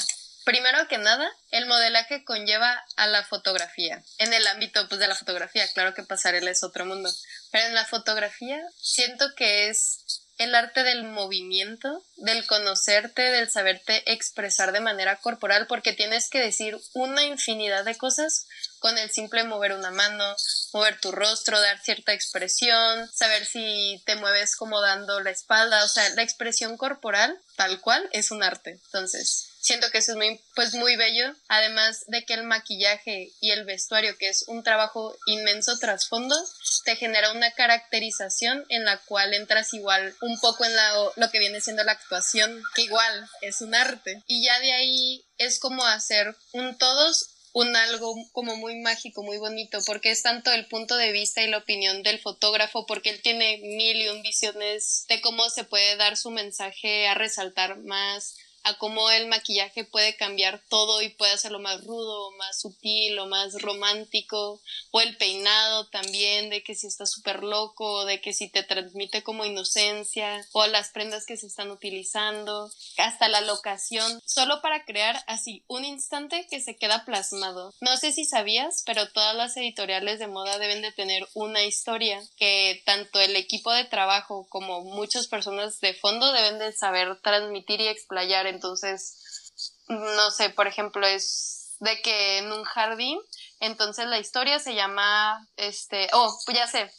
[0.50, 4.02] Primero que nada, el modelaje conlleva a la fotografía.
[4.18, 7.08] En el ámbito pues, de la fotografía, claro que pasarela es otro mundo,
[7.52, 14.02] pero en la fotografía siento que es el arte del movimiento, del conocerte, del saberte
[14.10, 18.48] expresar de manera corporal, porque tienes que decir una infinidad de cosas
[18.80, 20.34] con el simple mover una mano,
[20.72, 25.88] mover tu rostro, dar cierta expresión, saber si te mueves como dando la espalda, o
[25.88, 28.80] sea, la expresión corporal tal cual es un arte.
[28.86, 33.50] Entonces, siento que eso es muy, pues muy bello, además de que el maquillaje y
[33.50, 36.36] el vestuario, que es un trabajo inmenso trasfondo,
[36.84, 41.38] te genera una caracterización en la cual entras igual un poco en la, lo que
[41.38, 44.22] viene siendo la actuación, que igual es un arte.
[44.26, 49.38] Y ya de ahí es como hacer un todos un algo como muy mágico, muy
[49.38, 53.20] bonito, porque es tanto el punto de vista y la opinión del fotógrafo, porque él
[53.22, 58.36] tiene mil y un visiones de cómo se puede dar su mensaje a resaltar más
[58.62, 63.26] a cómo el maquillaje puede cambiar todo y puede hacerlo más rudo, más sutil o
[63.26, 68.48] más romántico, o el peinado también, de que si está súper loco, de que si
[68.48, 74.60] te transmite como inocencia, o las prendas que se están utilizando, hasta la locación, solo
[74.60, 77.74] para crear así un instante que se queda plasmado.
[77.80, 82.20] No sé si sabías, pero todas las editoriales de moda deben de tener una historia
[82.36, 87.80] que tanto el equipo de trabajo como muchas personas de fondo deben de saber transmitir
[87.80, 89.52] y explayar entonces,
[89.88, 93.18] no sé, por ejemplo, es de que en un jardín,
[93.58, 96.92] entonces la historia se llama, este, oh, pues ya sé,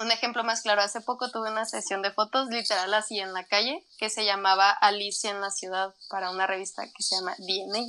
[0.00, 3.44] un ejemplo más claro, hace poco tuve una sesión de fotos literal así en la
[3.44, 7.86] calle que se llamaba Alicia en la ciudad para una revista que se llama DNA.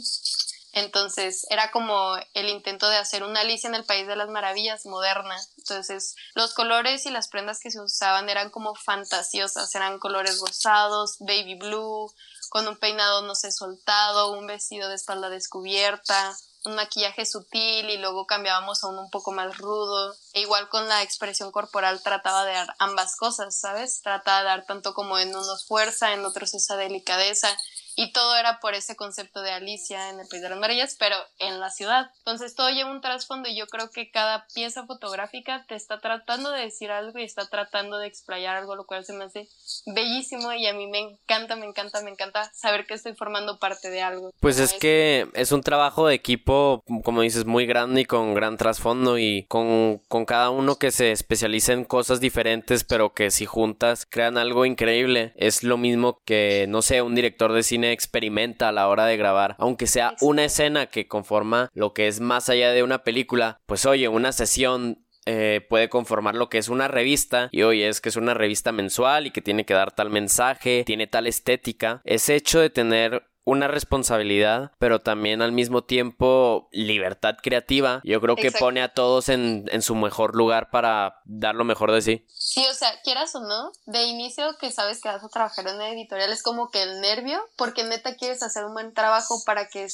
[0.74, 4.86] Entonces era como el intento de hacer una Alicia en el País de las Maravillas
[4.86, 5.36] moderna.
[5.58, 11.16] Entonces los colores y las prendas que se usaban eran como fantasiosas, eran colores rosados,
[11.20, 12.12] baby blue,
[12.50, 17.98] con un peinado no sé soltado, un vestido de espalda descubierta, un maquillaje sutil y
[17.98, 20.16] luego cambiábamos a uno un poco más rudo.
[20.34, 24.02] E igual con la expresión corporal trataba de dar ambas cosas, ¿sabes?
[24.02, 27.56] Trataba de dar tanto como en unos fuerza, en otros esa delicadeza
[27.96, 31.16] y todo era por ese concepto de Alicia en el País de las Maravillas, pero
[31.40, 32.12] en la ciudad.
[32.20, 36.52] Entonces todo lleva un trasfondo y yo creo que cada pieza fotográfica te está tratando
[36.52, 39.48] de decir algo y está tratando de explayar algo, lo cual se me hace
[39.86, 43.90] bellísimo y a mí me encanta, me encanta, me encanta saber que estoy formando parte
[43.90, 44.32] de algo.
[44.40, 48.58] Pues es que es un trabajo de equipo, como dices, muy grande y con gran
[48.58, 53.46] trasfondo y con, con cada uno que se especializa en cosas diferentes, pero que si
[53.46, 55.34] juntas crean algo increíble.
[55.36, 59.18] Es lo mismo que, no sé, un director de cine experimenta a la hora de
[59.18, 63.60] grabar, aunque sea una escena que conforma lo que es más allá de una película,
[63.66, 68.00] pues oye, una sesión eh, puede conformar lo que es una revista y oye es
[68.00, 72.02] que es una revista mensual y que tiene que dar tal mensaje, tiene tal estética.
[72.04, 78.02] Ese hecho de tener una responsabilidad, pero también al mismo tiempo libertad creativa.
[78.04, 81.92] Yo creo que pone a todos en, en, su mejor lugar para dar lo mejor
[81.92, 82.26] de sí.
[82.34, 85.76] Sí, o sea, quieras o no, de inicio que sabes que vas a trabajar en
[85.76, 89.68] una editorial es como que el nervio, porque neta quieres hacer un buen trabajo para
[89.70, 89.88] que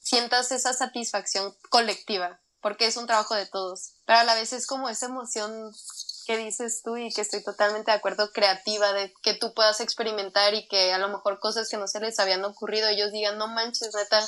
[0.00, 4.66] sientas esa satisfacción colectiva, porque es un trabajo de todos, pero a la vez es
[4.66, 5.72] como esa emoción
[6.26, 10.54] que dices tú y que estoy totalmente de acuerdo, creativa, de que tú puedas experimentar
[10.54, 13.46] y que a lo mejor cosas que no se les habían ocurrido, ellos digan, no
[13.46, 14.20] manches, neta,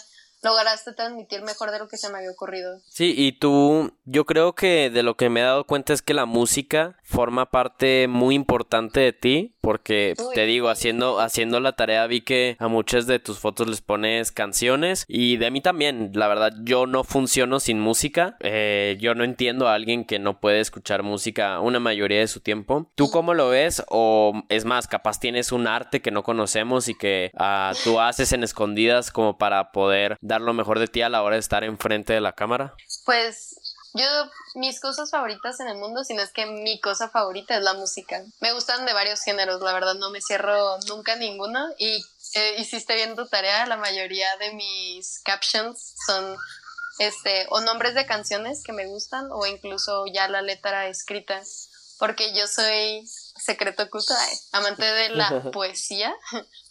[0.42, 2.80] lograste transmitir mejor de lo que se me había ocurrido.
[2.88, 6.14] Sí, y tú, yo creo que de lo que me he dado cuenta es que
[6.14, 12.06] la música forma parte muy importante de ti, porque te digo, haciendo, haciendo la tarea
[12.06, 16.28] vi que a muchas de tus fotos les pones canciones y de mí también, la
[16.28, 20.60] verdad, yo no funciono sin música, eh, yo no entiendo a alguien que no puede
[20.60, 22.90] escuchar música una mayoría de su tiempo.
[22.94, 23.82] ¿Tú cómo lo ves?
[23.88, 28.32] O es más, capaz tienes un arte que no conocemos y que uh, tú haces
[28.32, 31.64] en escondidas como para poder dar lo mejor de ti a la hora de estar
[31.64, 32.74] enfrente de la cámara?
[33.04, 33.56] Pues
[33.94, 34.04] yo,
[34.54, 38.22] mis cosas favoritas en el mundo, sino es que mi cosa favorita es la música.
[38.40, 42.94] Me gustan de varios géneros, la verdad no me cierro nunca ninguno y eh, hiciste
[42.94, 46.36] bien tu tarea, la mayoría de mis captions son
[46.98, 51.42] este o nombres de canciones que me gustan o incluso ya la letra escrita,
[51.98, 54.12] porque yo soy secreto oculto,
[54.52, 56.14] amante de la poesía.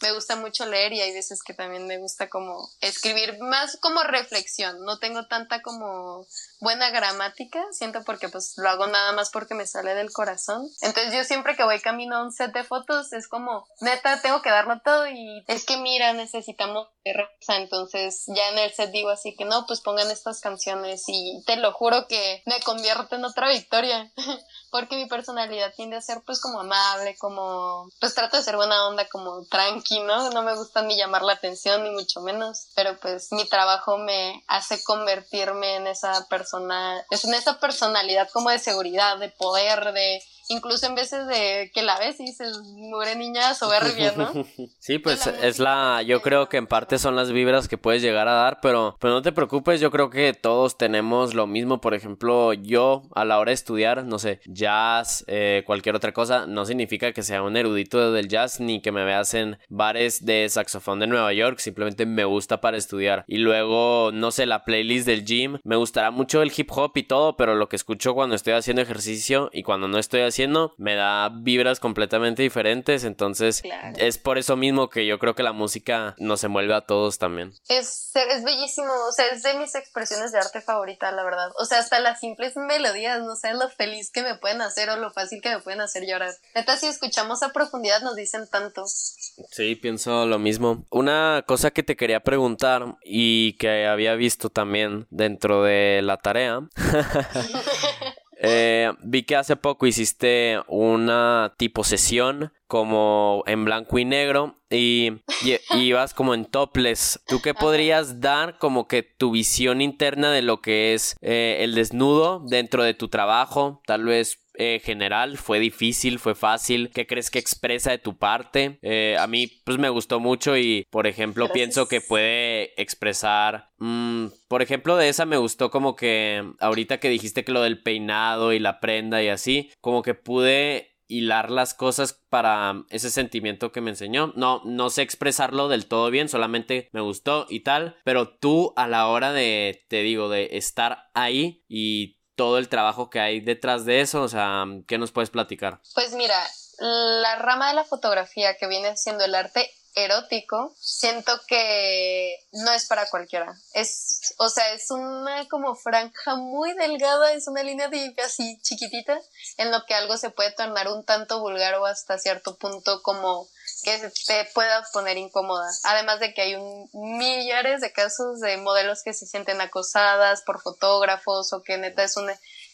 [0.02, 4.04] Me gusta mucho leer y hay veces que también me gusta como escribir más como
[4.04, 4.84] reflexión.
[4.86, 6.26] No tengo tanta como
[6.60, 10.68] buena gramática, siento porque pues lo hago nada más porque me sale del corazón.
[10.82, 14.42] Entonces yo siempre que voy camino a un set de fotos es como, neta, tengo
[14.42, 19.10] que darlo todo y es que mira, necesitamos reza, entonces ya en el set digo
[19.10, 23.26] así que no, pues pongan estas canciones y te lo juro que me convierto en
[23.26, 24.12] otra victoria,
[24.72, 28.88] porque mi personalidad tiende a ser pues como amable, como pues trato de ser buena
[28.88, 30.30] onda, como tranqui, ¿no?
[30.32, 34.44] No me gusta ni llamar la atención ni mucho menos, pero pues mi trabajo me
[34.48, 40.22] hace convertirme en esa persona, es en esa personalidad como de seguridad, de poder, de
[40.50, 44.32] incluso en veces de que la ves y dices, muere niña soberbia, ¿no?
[44.80, 48.28] sí, pues es la, yo creo que en parte son las vibras que puedes llegar
[48.28, 51.94] a dar, pero, pero no te preocupes, yo creo que todos tenemos lo mismo, por
[51.94, 56.66] ejemplo, yo a la hora de estudiar, no sé, jazz, eh, cualquier otra cosa, no
[56.66, 61.00] significa que sea un erudito del jazz ni que me veas en bares de saxofón
[61.00, 63.26] de Nueva York, simplemente me gusta para estudiar.
[63.28, 67.04] Y luego, no sé, la playlist del gym, me gustará mucho el hip hop y
[67.04, 70.37] todo, pero lo que escucho cuando estoy haciendo ejercicio y cuando no estoy haciendo
[70.78, 73.64] me da vibras completamente diferentes, entonces
[73.98, 77.54] es por eso mismo que yo creo que la música nos envuelve a todos también.
[77.68, 81.50] Es, es bellísimo, o sea, es de mis expresiones de arte favorita, la verdad.
[81.58, 84.98] O sea, hasta las simples melodías, no sé lo feliz que me pueden hacer o
[84.98, 86.34] lo fácil que me pueden hacer llorar.
[86.54, 88.86] Neta, si escuchamos a profundidad nos dicen tanto.
[88.86, 90.86] Sí, pienso lo mismo.
[90.90, 96.62] Una cosa que te quería preguntar y que había visto también dentro de la tarea.
[98.40, 105.14] Eh, vi que hace poco hiciste una tipo sesión como en blanco y negro y,
[105.76, 107.20] ibas como en topless.
[107.28, 111.76] ¿Tú qué podrías dar como que tu visión interna de lo que es eh, el
[111.76, 113.82] desnudo dentro de tu trabajo?
[113.86, 115.38] Tal vez eh, general?
[115.38, 116.20] ¿Fue difícil?
[116.20, 116.90] ¿Fue fácil?
[116.94, 118.80] ¿Qué crees que expresa de tu parte?
[118.82, 123.70] Eh, a mí pues me gustó mucho y por ejemplo pienso que puede expresar...
[123.78, 127.82] Mm, por ejemplo de esa me gustó como que ahorita que dijiste que lo del
[127.84, 133.72] peinado y la prenda y así, como que pude hilar las cosas para ese sentimiento
[133.72, 134.34] que me enseñó.
[134.36, 138.88] No, no sé expresarlo del todo bien, solamente me gustó y tal, pero tú a
[138.88, 143.84] la hora de, te digo, de estar ahí y todo el trabajo que hay detrás
[143.84, 144.22] de eso?
[144.22, 145.82] O sea, ¿qué nos puedes platicar?
[145.94, 146.36] Pues mira,
[146.78, 152.86] la rama de la fotografía que viene siendo el arte erótico, siento que no es
[152.86, 153.56] para cualquiera.
[153.74, 159.20] Es, o sea, es una como franja muy delgada, es una línea de así chiquitita,
[159.58, 163.48] en lo que algo se puede tornar un tanto vulgar o hasta cierto punto como
[163.84, 165.68] que te pueda poner incómoda.
[165.84, 170.62] Además de que hay un millares de casos de modelos que se sienten acosadas por
[170.62, 172.30] fotógrafos o que neta es un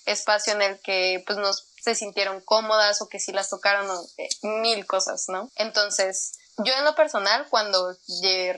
[0.06, 1.50] espacio en el que pues no
[1.84, 5.52] se sintieron cómodas o que sí las tocaron eh, mil cosas, ¿no?
[5.56, 7.98] Entonces, yo en lo personal, cuando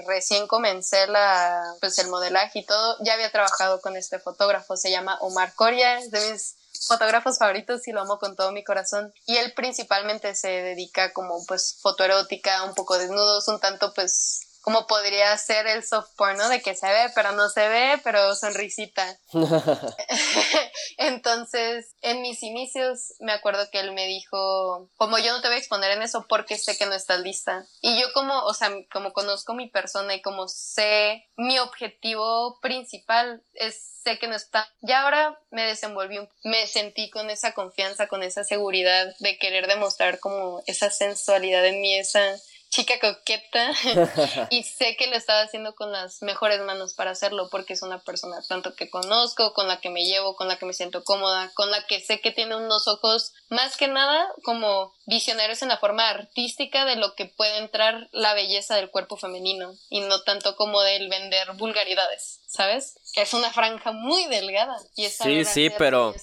[0.06, 4.92] recién comencé la, pues el modelaje y todo, ya había trabajado con este fotógrafo, se
[4.92, 6.56] llama Omar Coria, es de mis
[6.88, 9.14] fotógrafos favoritos y lo amo con todo mi corazón.
[9.26, 14.88] Y él principalmente se dedica como pues fotoerótica, un poco desnudos, un tanto pues como
[14.88, 19.18] podría ser el soft porno de que se ve, pero no se ve, pero sonrisita.
[21.46, 25.58] Entonces, en mis inicios, me acuerdo que él me dijo, como yo no te voy
[25.58, 27.68] a exponer en eso porque sé que no estás lista.
[27.82, 33.44] Y yo como, o sea, como conozco mi persona y como sé mi objetivo principal
[33.70, 34.68] sé que no está.
[34.82, 40.20] Y ahora me desenvolví, me sentí con esa confianza, con esa seguridad de querer demostrar
[40.20, 42.38] como esa sensualidad en mí, esa
[42.76, 43.72] chica coqueta
[44.50, 48.00] y sé que lo estaba haciendo con las mejores manos para hacerlo porque es una
[48.00, 51.52] persona tanto que conozco, con la que me llevo, con la que me siento cómoda,
[51.54, 55.78] con la que sé que tiene unos ojos más que nada como visionarios en la
[55.78, 60.58] forma artística de lo que puede entrar la belleza del cuerpo femenino y no tanto
[60.58, 62.98] como del vender vulgaridades, ¿sabes?
[63.16, 66.14] Es una franja muy delgada y es Sí, sí, pero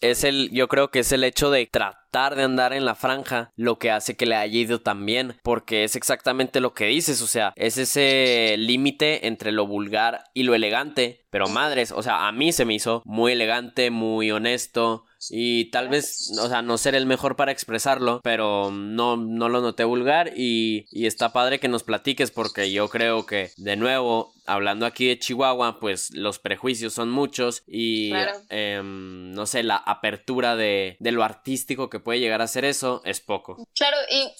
[0.00, 3.52] es el yo creo que es el hecho de tratar de andar en la franja
[3.56, 7.22] lo que hace que le haya ido tan bien, porque es exactamente lo que dices,
[7.22, 12.26] o sea, es ese límite entre lo vulgar y lo elegante, pero madres, o sea,
[12.26, 16.78] a mí se me hizo muy elegante, muy honesto, y tal vez, o sea, no
[16.78, 21.60] ser el mejor para expresarlo, pero no, no lo noté vulgar y, y está padre
[21.60, 26.38] que nos platiques porque yo creo que, de nuevo, hablando aquí de Chihuahua, pues los
[26.38, 28.12] prejuicios son muchos y
[28.48, 33.02] em, no sé, la apertura de, de, lo artístico que puede llegar a ser eso
[33.04, 33.68] es poco.
[33.74, 34.32] Claro, y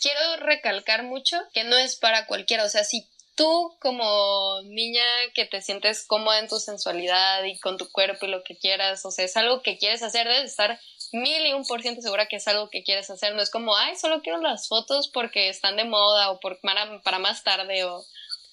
[0.00, 3.08] quiero recalcar mucho que no es para cualquiera, o sea, si
[3.38, 8.30] tú como niña que te sientes cómoda en tu sensualidad y con tu cuerpo y
[8.30, 10.78] lo que quieras, o sea, es algo que quieres hacer, debes estar
[11.12, 13.76] mil y un por ciento segura que es algo que quieres hacer, no es como,
[13.76, 18.04] ay, solo quiero las fotos porque están de moda o para, para más tarde o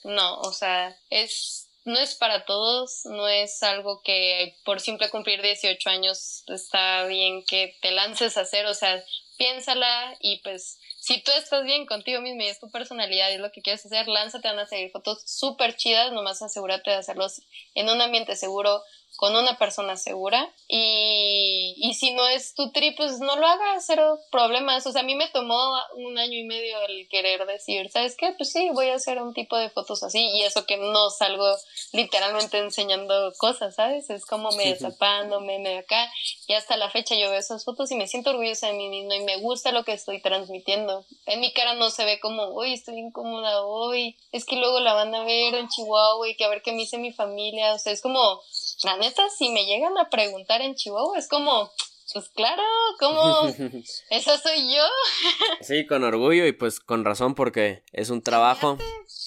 [0.04, 5.42] no, o sea, es no es para todos, no es algo que por simple cumplir
[5.42, 9.04] 18 años está bien que te lances a hacer, o sea,
[9.38, 13.40] piénsala y pues si tú estás bien contigo mismo y es tu personalidad y es
[13.40, 17.42] lo que quieres hacer, lánzate, van a seguir fotos súper chidas, nomás asegúrate de hacerlos
[17.74, 18.82] en un ambiente seguro,
[19.16, 23.86] con una persona segura y, y si no es tu trip, pues no lo hagas,
[23.86, 24.86] cero problemas.
[24.86, 28.34] O sea, a mí me tomó un año y medio el querer decir, ¿sabes qué?
[28.38, 31.46] Pues sí, voy a hacer un tipo de fotos así y eso que no salgo
[31.94, 34.10] literalmente enseñando cosas, ¿sabes?
[34.10, 36.12] Es como me desapándome, me acá
[36.48, 39.16] y hasta la fecha yo veo esas fotos y me siento orgullosa de mí misma
[39.16, 41.06] y me gusta lo que estoy transmitiendo.
[41.26, 44.94] En mi cara no se ve como, uy, estoy incómoda hoy, es que luego la
[44.94, 47.80] van a ver en Chihuahua y que a ver qué me dice mi familia, o
[47.80, 48.42] sea, es como
[48.84, 51.72] la neta, si me llegan a preguntar en Chihuahua, es como,
[52.14, 52.64] pues claro,
[53.00, 53.48] como,
[54.10, 54.84] esa soy yo.
[55.62, 58.78] sí, con orgullo y pues con razón porque es un trabajo.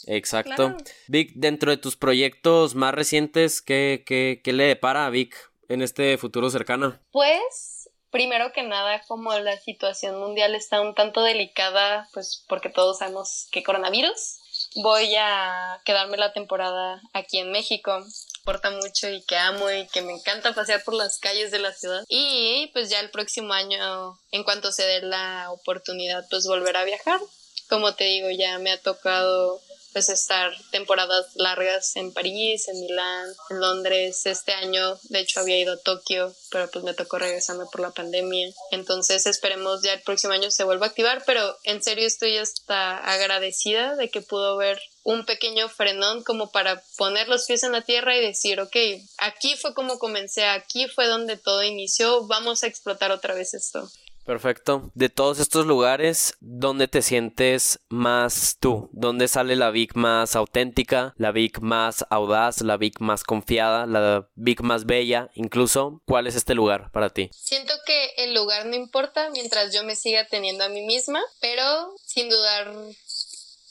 [0.06, 0.76] Exacto.
[1.06, 5.36] Vic, dentro de tus proyectos más recientes, ¿qué, qué, qué le depara a Vic
[5.68, 6.98] en este futuro cercano?
[7.12, 12.98] Pues, primero que nada, como la situación mundial está un tanto delicada, pues porque todos
[12.98, 14.38] sabemos que coronavirus,
[14.76, 18.04] voy a quedarme la temporada aquí en México
[18.48, 21.74] importa mucho y que amo y que me encanta pasear por las calles de la
[21.74, 22.02] ciudad.
[22.08, 26.84] Y pues ya el próximo año, en cuanto se dé la oportunidad, pues volver a
[26.84, 27.20] viajar.
[27.68, 29.60] Como te digo, ya me ha tocado
[29.98, 34.26] pues estar temporadas largas en París, en Milán, en Londres.
[34.26, 37.90] Este año, de hecho, había ido a Tokio, pero pues me tocó regresarme por la
[37.90, 38.48] pandemia.
[38.70, 42.96] Entonces esperemos ya el próximo año se vuelva a activar, pero en serio estoy hasta
[42.98, 47.82] agradecida de que pudo ver un pequeño frenón como para poner los pies en la
[47.82, 48.76] tierra y decir, ok,
[49.16, 53.90] aquí fue como comencé, aquí fue donde todo inició, vamos a explotar otra vez esto.
[54.28, 54.90] Perfecto.
[54.94, 58.90] De todos estos lugares, ¿dónde te sientes más tú?
[58.92, 64.28] ¿Dónde sale la Vic más auténtica, la Vic más audaz, la Vic más confiada, la
[64.34, 66.02] Vic más bella, incluso?
[66.04, 67.30] ¿Cuál es este lugar para ti?
[67.32, 71.94] Siento que el lugar no importa mientras yo me siga teniendo a mí misma, pero
[72.04, 72.70] sin dudar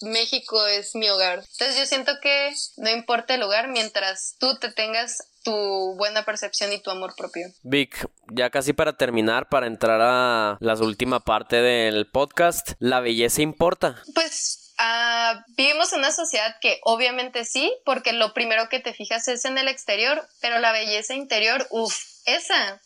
[0.02, 1.44] México es mi hogar.
[1.52, 6.74] Entonces yo siento que no importa el lugar mientras tú te tengas tu buena percepción
[6.74, 7.48] y tu amor propio.
[7.64, 13.42] Vic, ya casi para terminar, para entrar a la última parte del podcast, ¿la belleza
[13.42, 14.04] importa?
[14.14, 19.30] Pues uh, vivimos en una sociedad que obviamente sí, porque lo primero que te fijas
[19.30, 21.96] es en el exterior, pero la belleza interior, uff,
[22.26, 22.82] esa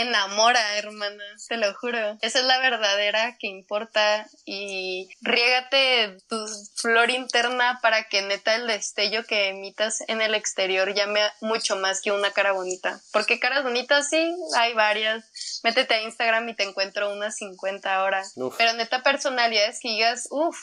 [0.00, 2.18] enamora, hermana, te lo juro.
[2.20, 6.46] Esa es la verdadera que importa y riégate tu
[6.76, 12.00] flor interna para que neta el destello que emitas en el exterior llame mucho más
[12.00, 13.00] que una cara bonita.
[13.12, 15.60] Porque caras bonitas sí, hay varias.
[15.64, 18.34] Métete a Instagram y te encuentro unas 50 horas.
[18.56, 20.58] Pero neta personalidades que digas, uff,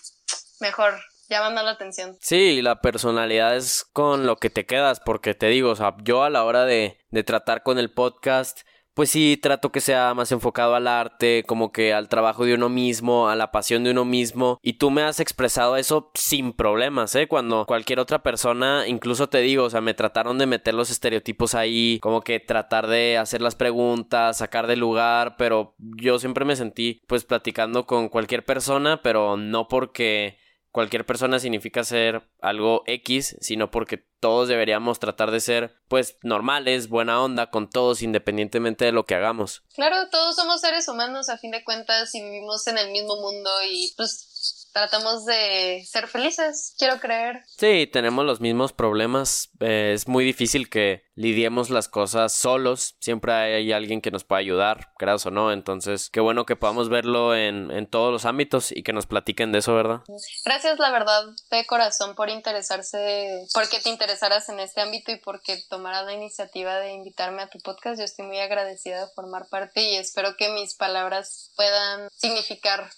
[0.59, 2.17] mejor, llama la atención.
[2.21, 6.23] Sí, la personalidad es con lo que te quedas, porque te digo, o sea, yo
[6.23, 8.61] a la hora de, de tratar con el podcast,
[8.95, 12.69] pues sí, trato que sea más enfocado al arte, como que al trabajo de uno
[12.69, 14.57] mismo, a la pasión de uno mismo.
[14.63, 17.27] Y tú me has expresado eso sin problemas, ¿eh?
[17.27, 21.55] Cuando cualquier otra persona, incluso te digo, o sea, me trataron de meter los estereotipos
[21.55, 26.55] ahí, como que tratar de hacer las preguntas, sacar del lugar, pero yo siempre me
[26.55, 30.37] sentí pues platicando con cualquier persona, pero no porque
[30.75, 36.89] cualquier persona significa ser algo X, sino porque todos deberíamos tratar de ser pues normales,
[36.89, 39.63] buena onda con todos independientemente de lo que hagamos.
[39.73, 43.49] Claro, todos somos seres humanos a fin de cuentas y vivimos en el mismo mundo
[43.71, 44.34] y pues
[44.75, 47.45] tratamos de ser felices, quiero creer.
[47.45, 49.49] Sí, tenemos los mismos problemas.
[49.61, 52.97] Eh, es muy difícil que lidiemos las cosas solos.
[52.99, 55.53] Siempre hay alguien que nos pueda ayudar, creas o no.
[55.53, 59.53] Entonces, qué bueno que podamos verlo en, en todos los ámbitos y que nos platiquen
[59.53, 60.01] de eso, ¿verdad?
[60.43, 65.57] Gracias, la verdad, de corazón por interesarse, porque te interesaras en este ámbito y porque
[65.69, 67.97] tomaras la iniciativa de invitarme a tu podcast.
[67.97, 72.89] Yo estoy muy agradecida de formar parte y espero que mis palabras puedan significar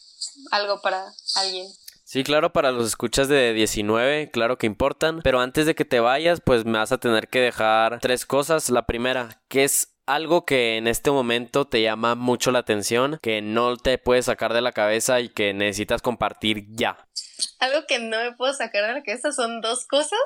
[0.52, 1.06] algo para
[1.36, 1.68] alguien.
[2.04, 5.20] Sí, claro, para los escuchas de 19, claro que importan.
[5.24, 8.70] Pero antes de que te vayas, pues me vas a tener que dejar tres cosas.
[8.70, 13.42] La primera, que es algo que en este momento te llama mucho la atención, que
[13.42, 16.98] no te puedes sacar de la cabeza y que necesitas compartir ya.
[17.60, 20.20] Algo que no me puedo sacar de la cabeza son dos cosas.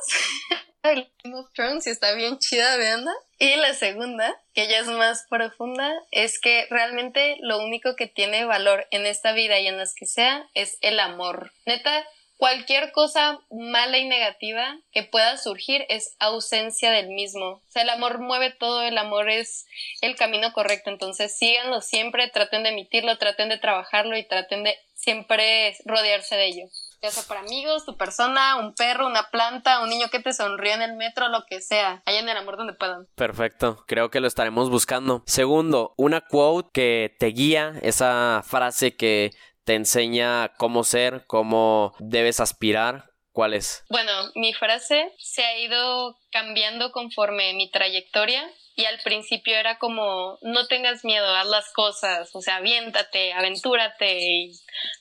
[0.84, 3.12] el Game of Thrones está bien chida, veanla.
[3.40, 8.46] Y la segunda, que ya es más profunda, es que realmente lo único que tiene
[8.46, 11.52] valor en esta vida y en las que sea es el amor.
[11.66, 12.06] Neta,
[12.42, 17.46] cualquier cosa mala y negativa que pueda surgir es ausencia del mismo.
[17.46, 19.68] O sea, el amor mueve todo, el amor es
[20.02, 20.90] el camino correcto.
[20.90, 26.48] Entonces síganlo siempre, traten de emitirlo, traten de trabajarlo y traten de siempre rodearse de
[26.48, 26.66] ello
[27.02, 30.74] ya sea para amigos, tu persona, un perro, una planta, un niño que te sonríe
[30.74, 32.04] en el metro, lo que sea.
[32.06, 33.08] en el amor donde puedan.
[33.16, 35.24] Perfecto, creo que lo estaremos buscando.
[35.26, 39.32] Segundo, una quote que te guía, esa frase que
[39.64, 43.10] te enseña cómo ser, cómo debes aspirar.
[43.34, 43.86] ¿Cuál es?
[43.90, 48.44] Bueno, mi frase se ha ido cambiando conforme mi trayectoria
[48.76, 54.20] y al principio era como no tengas miedo, haz las cosas, o sea, aviéntate, aventúrate
[54.20, 54.52] y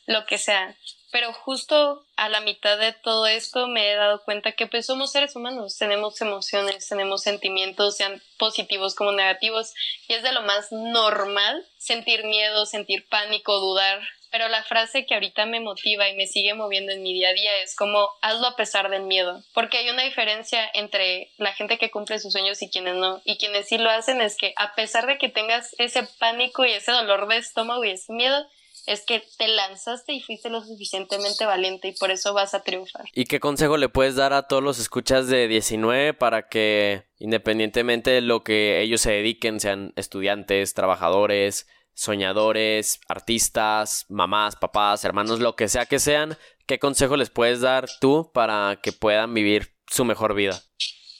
[0.07, 0.77] lo que sea
[1.11, 5.13] pero justo a la mitad de todo esto me he dado cuenta que pues somos
[5.13, 9.73] seres humanos, tenemos emociones, tenemos sentimientos, sean positivos como negativos,
[10.09, 14.01] y es de lo más normal sentir miedo, sentir pánico, dudar.
[14.31, 17.33] Pero la frase que ahorita me motiva y me sigue moviendo en mi día a
[17.33, 21.79] día es como hazlo a pesar del miedo, porque hay una diferencia entre la gente
[21.79, 24.75] que cumple sus sueños y quienes no, y quienes sí lo hacen es que a
[24.75, 28.47] pesar de que tengas ese pánico y ese dolor de estómago y ese miedo,
[28.87, 33.05] es que te lanzaste y fuiste lo suficientemente valiente y por eso vas a triunfar.
[33.13, 38.11] ¿Y qué consejo le puedes dar a todos los escuchas de 19 para que independientemente
[38.11, 41.69] de lo que ellos se dediquen, sean estudiantes, trabajadores,
[42.01, 47.91] soñadores, artistas, mamás, papás, hermanos, lo que sea que sean, ¿qué consejo les puedes dar
[48.01, 50.63] tú para que puedan vivir su mejor vida?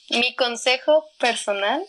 [0.09, 1.85] Mi consejo personal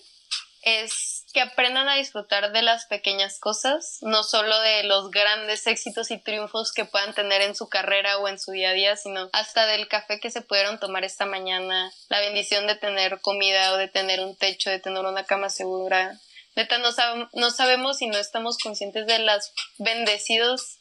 [0.61, 6.11] es que aprendan a disfrutar de las pequeñas cosas, no solo de los grandes éxitos
[6.11, 9.31] y triunfos que puedan tener en su carrera o en su día a día, sino
[9.33, 13.79] hasta del café que se pudieron tomar esta mañana, la bendición de tener comida o
[13.79, 16.21] de tener un techo, de tener una cama segura.
[16.55, 16.91] Neta, no,
[17.33, 20.79] no sabemos y no estamos conscientes de las bendecidos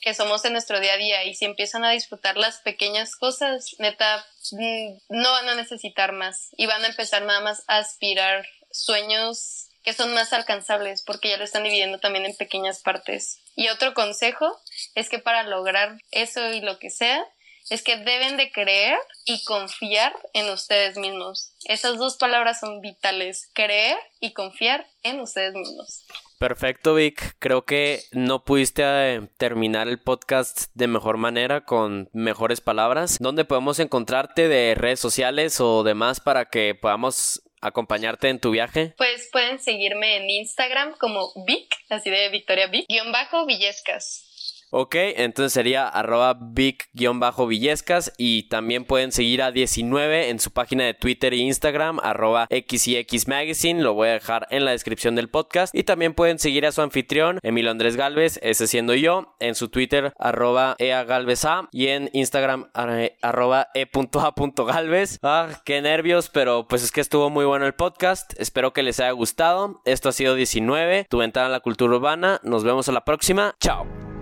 [0.00, 3.74] que somos en nuestro día a día y si empiezan a disfrutar las pequeñas cosas,
[3.78, 8.46] neta, mm, no van a necesitar más y van a empezar nada más a aspirar
[8.70, 13.40] sueños que son más alcanzables porque ya lo están dividiendo también en pequeñas partes.
[13.54, 14.60] Y otro consejo
[14.94, 17.24] es que para lograr eso y lo que sea,
[17.70, 21.52] es que deben de creer y confiar en ustedes mismos.
[21.64, 26.04] Esas dos palabras son vitales, creer y confiar en ustedes mismos.
[26.38, 27.36] Perfecto, Vic.
[27.38, 33.16] Creo que no pudiste eh, terminar el podcast de mejor manera, con mejores palabras.
[33.20, 38.94] ¿Dónde podemos encontrarte de redes sociales o demás para que podamos acompañarte en tu viaje?
[38.98, 44.26] Pues pueden seguirme en Instagram como Vic, así de Victoria Vic, guion bajo Villescas.
[44.70, 50.94] Ok, entonces sería arroba big-villescas y también pueden seguir a 19 en su página de
[50.94, 55.74] Twitter e Instagram, arroba xyx magazine, lo voy a dejar en la descripción del podcast.
[55.74, 59.68] Y también pueden seguir a su anfitrión, Emilio Andrés Galvez, ese siendo yo, en su
[59.68, 65.18] Twitter, arroba eagalveza y en Instagram, arroba e.a.galvez.
[65.22, 68.98] Ah, qué nervios, pero pues es que estuvo muy bueno el podcast, espero que les
[69.00, 72.92] haya gustado, esto ha sido 19, tu ventana a la cultura urbana, nos vemos a
[72.92, 74.15] la próxima, chao.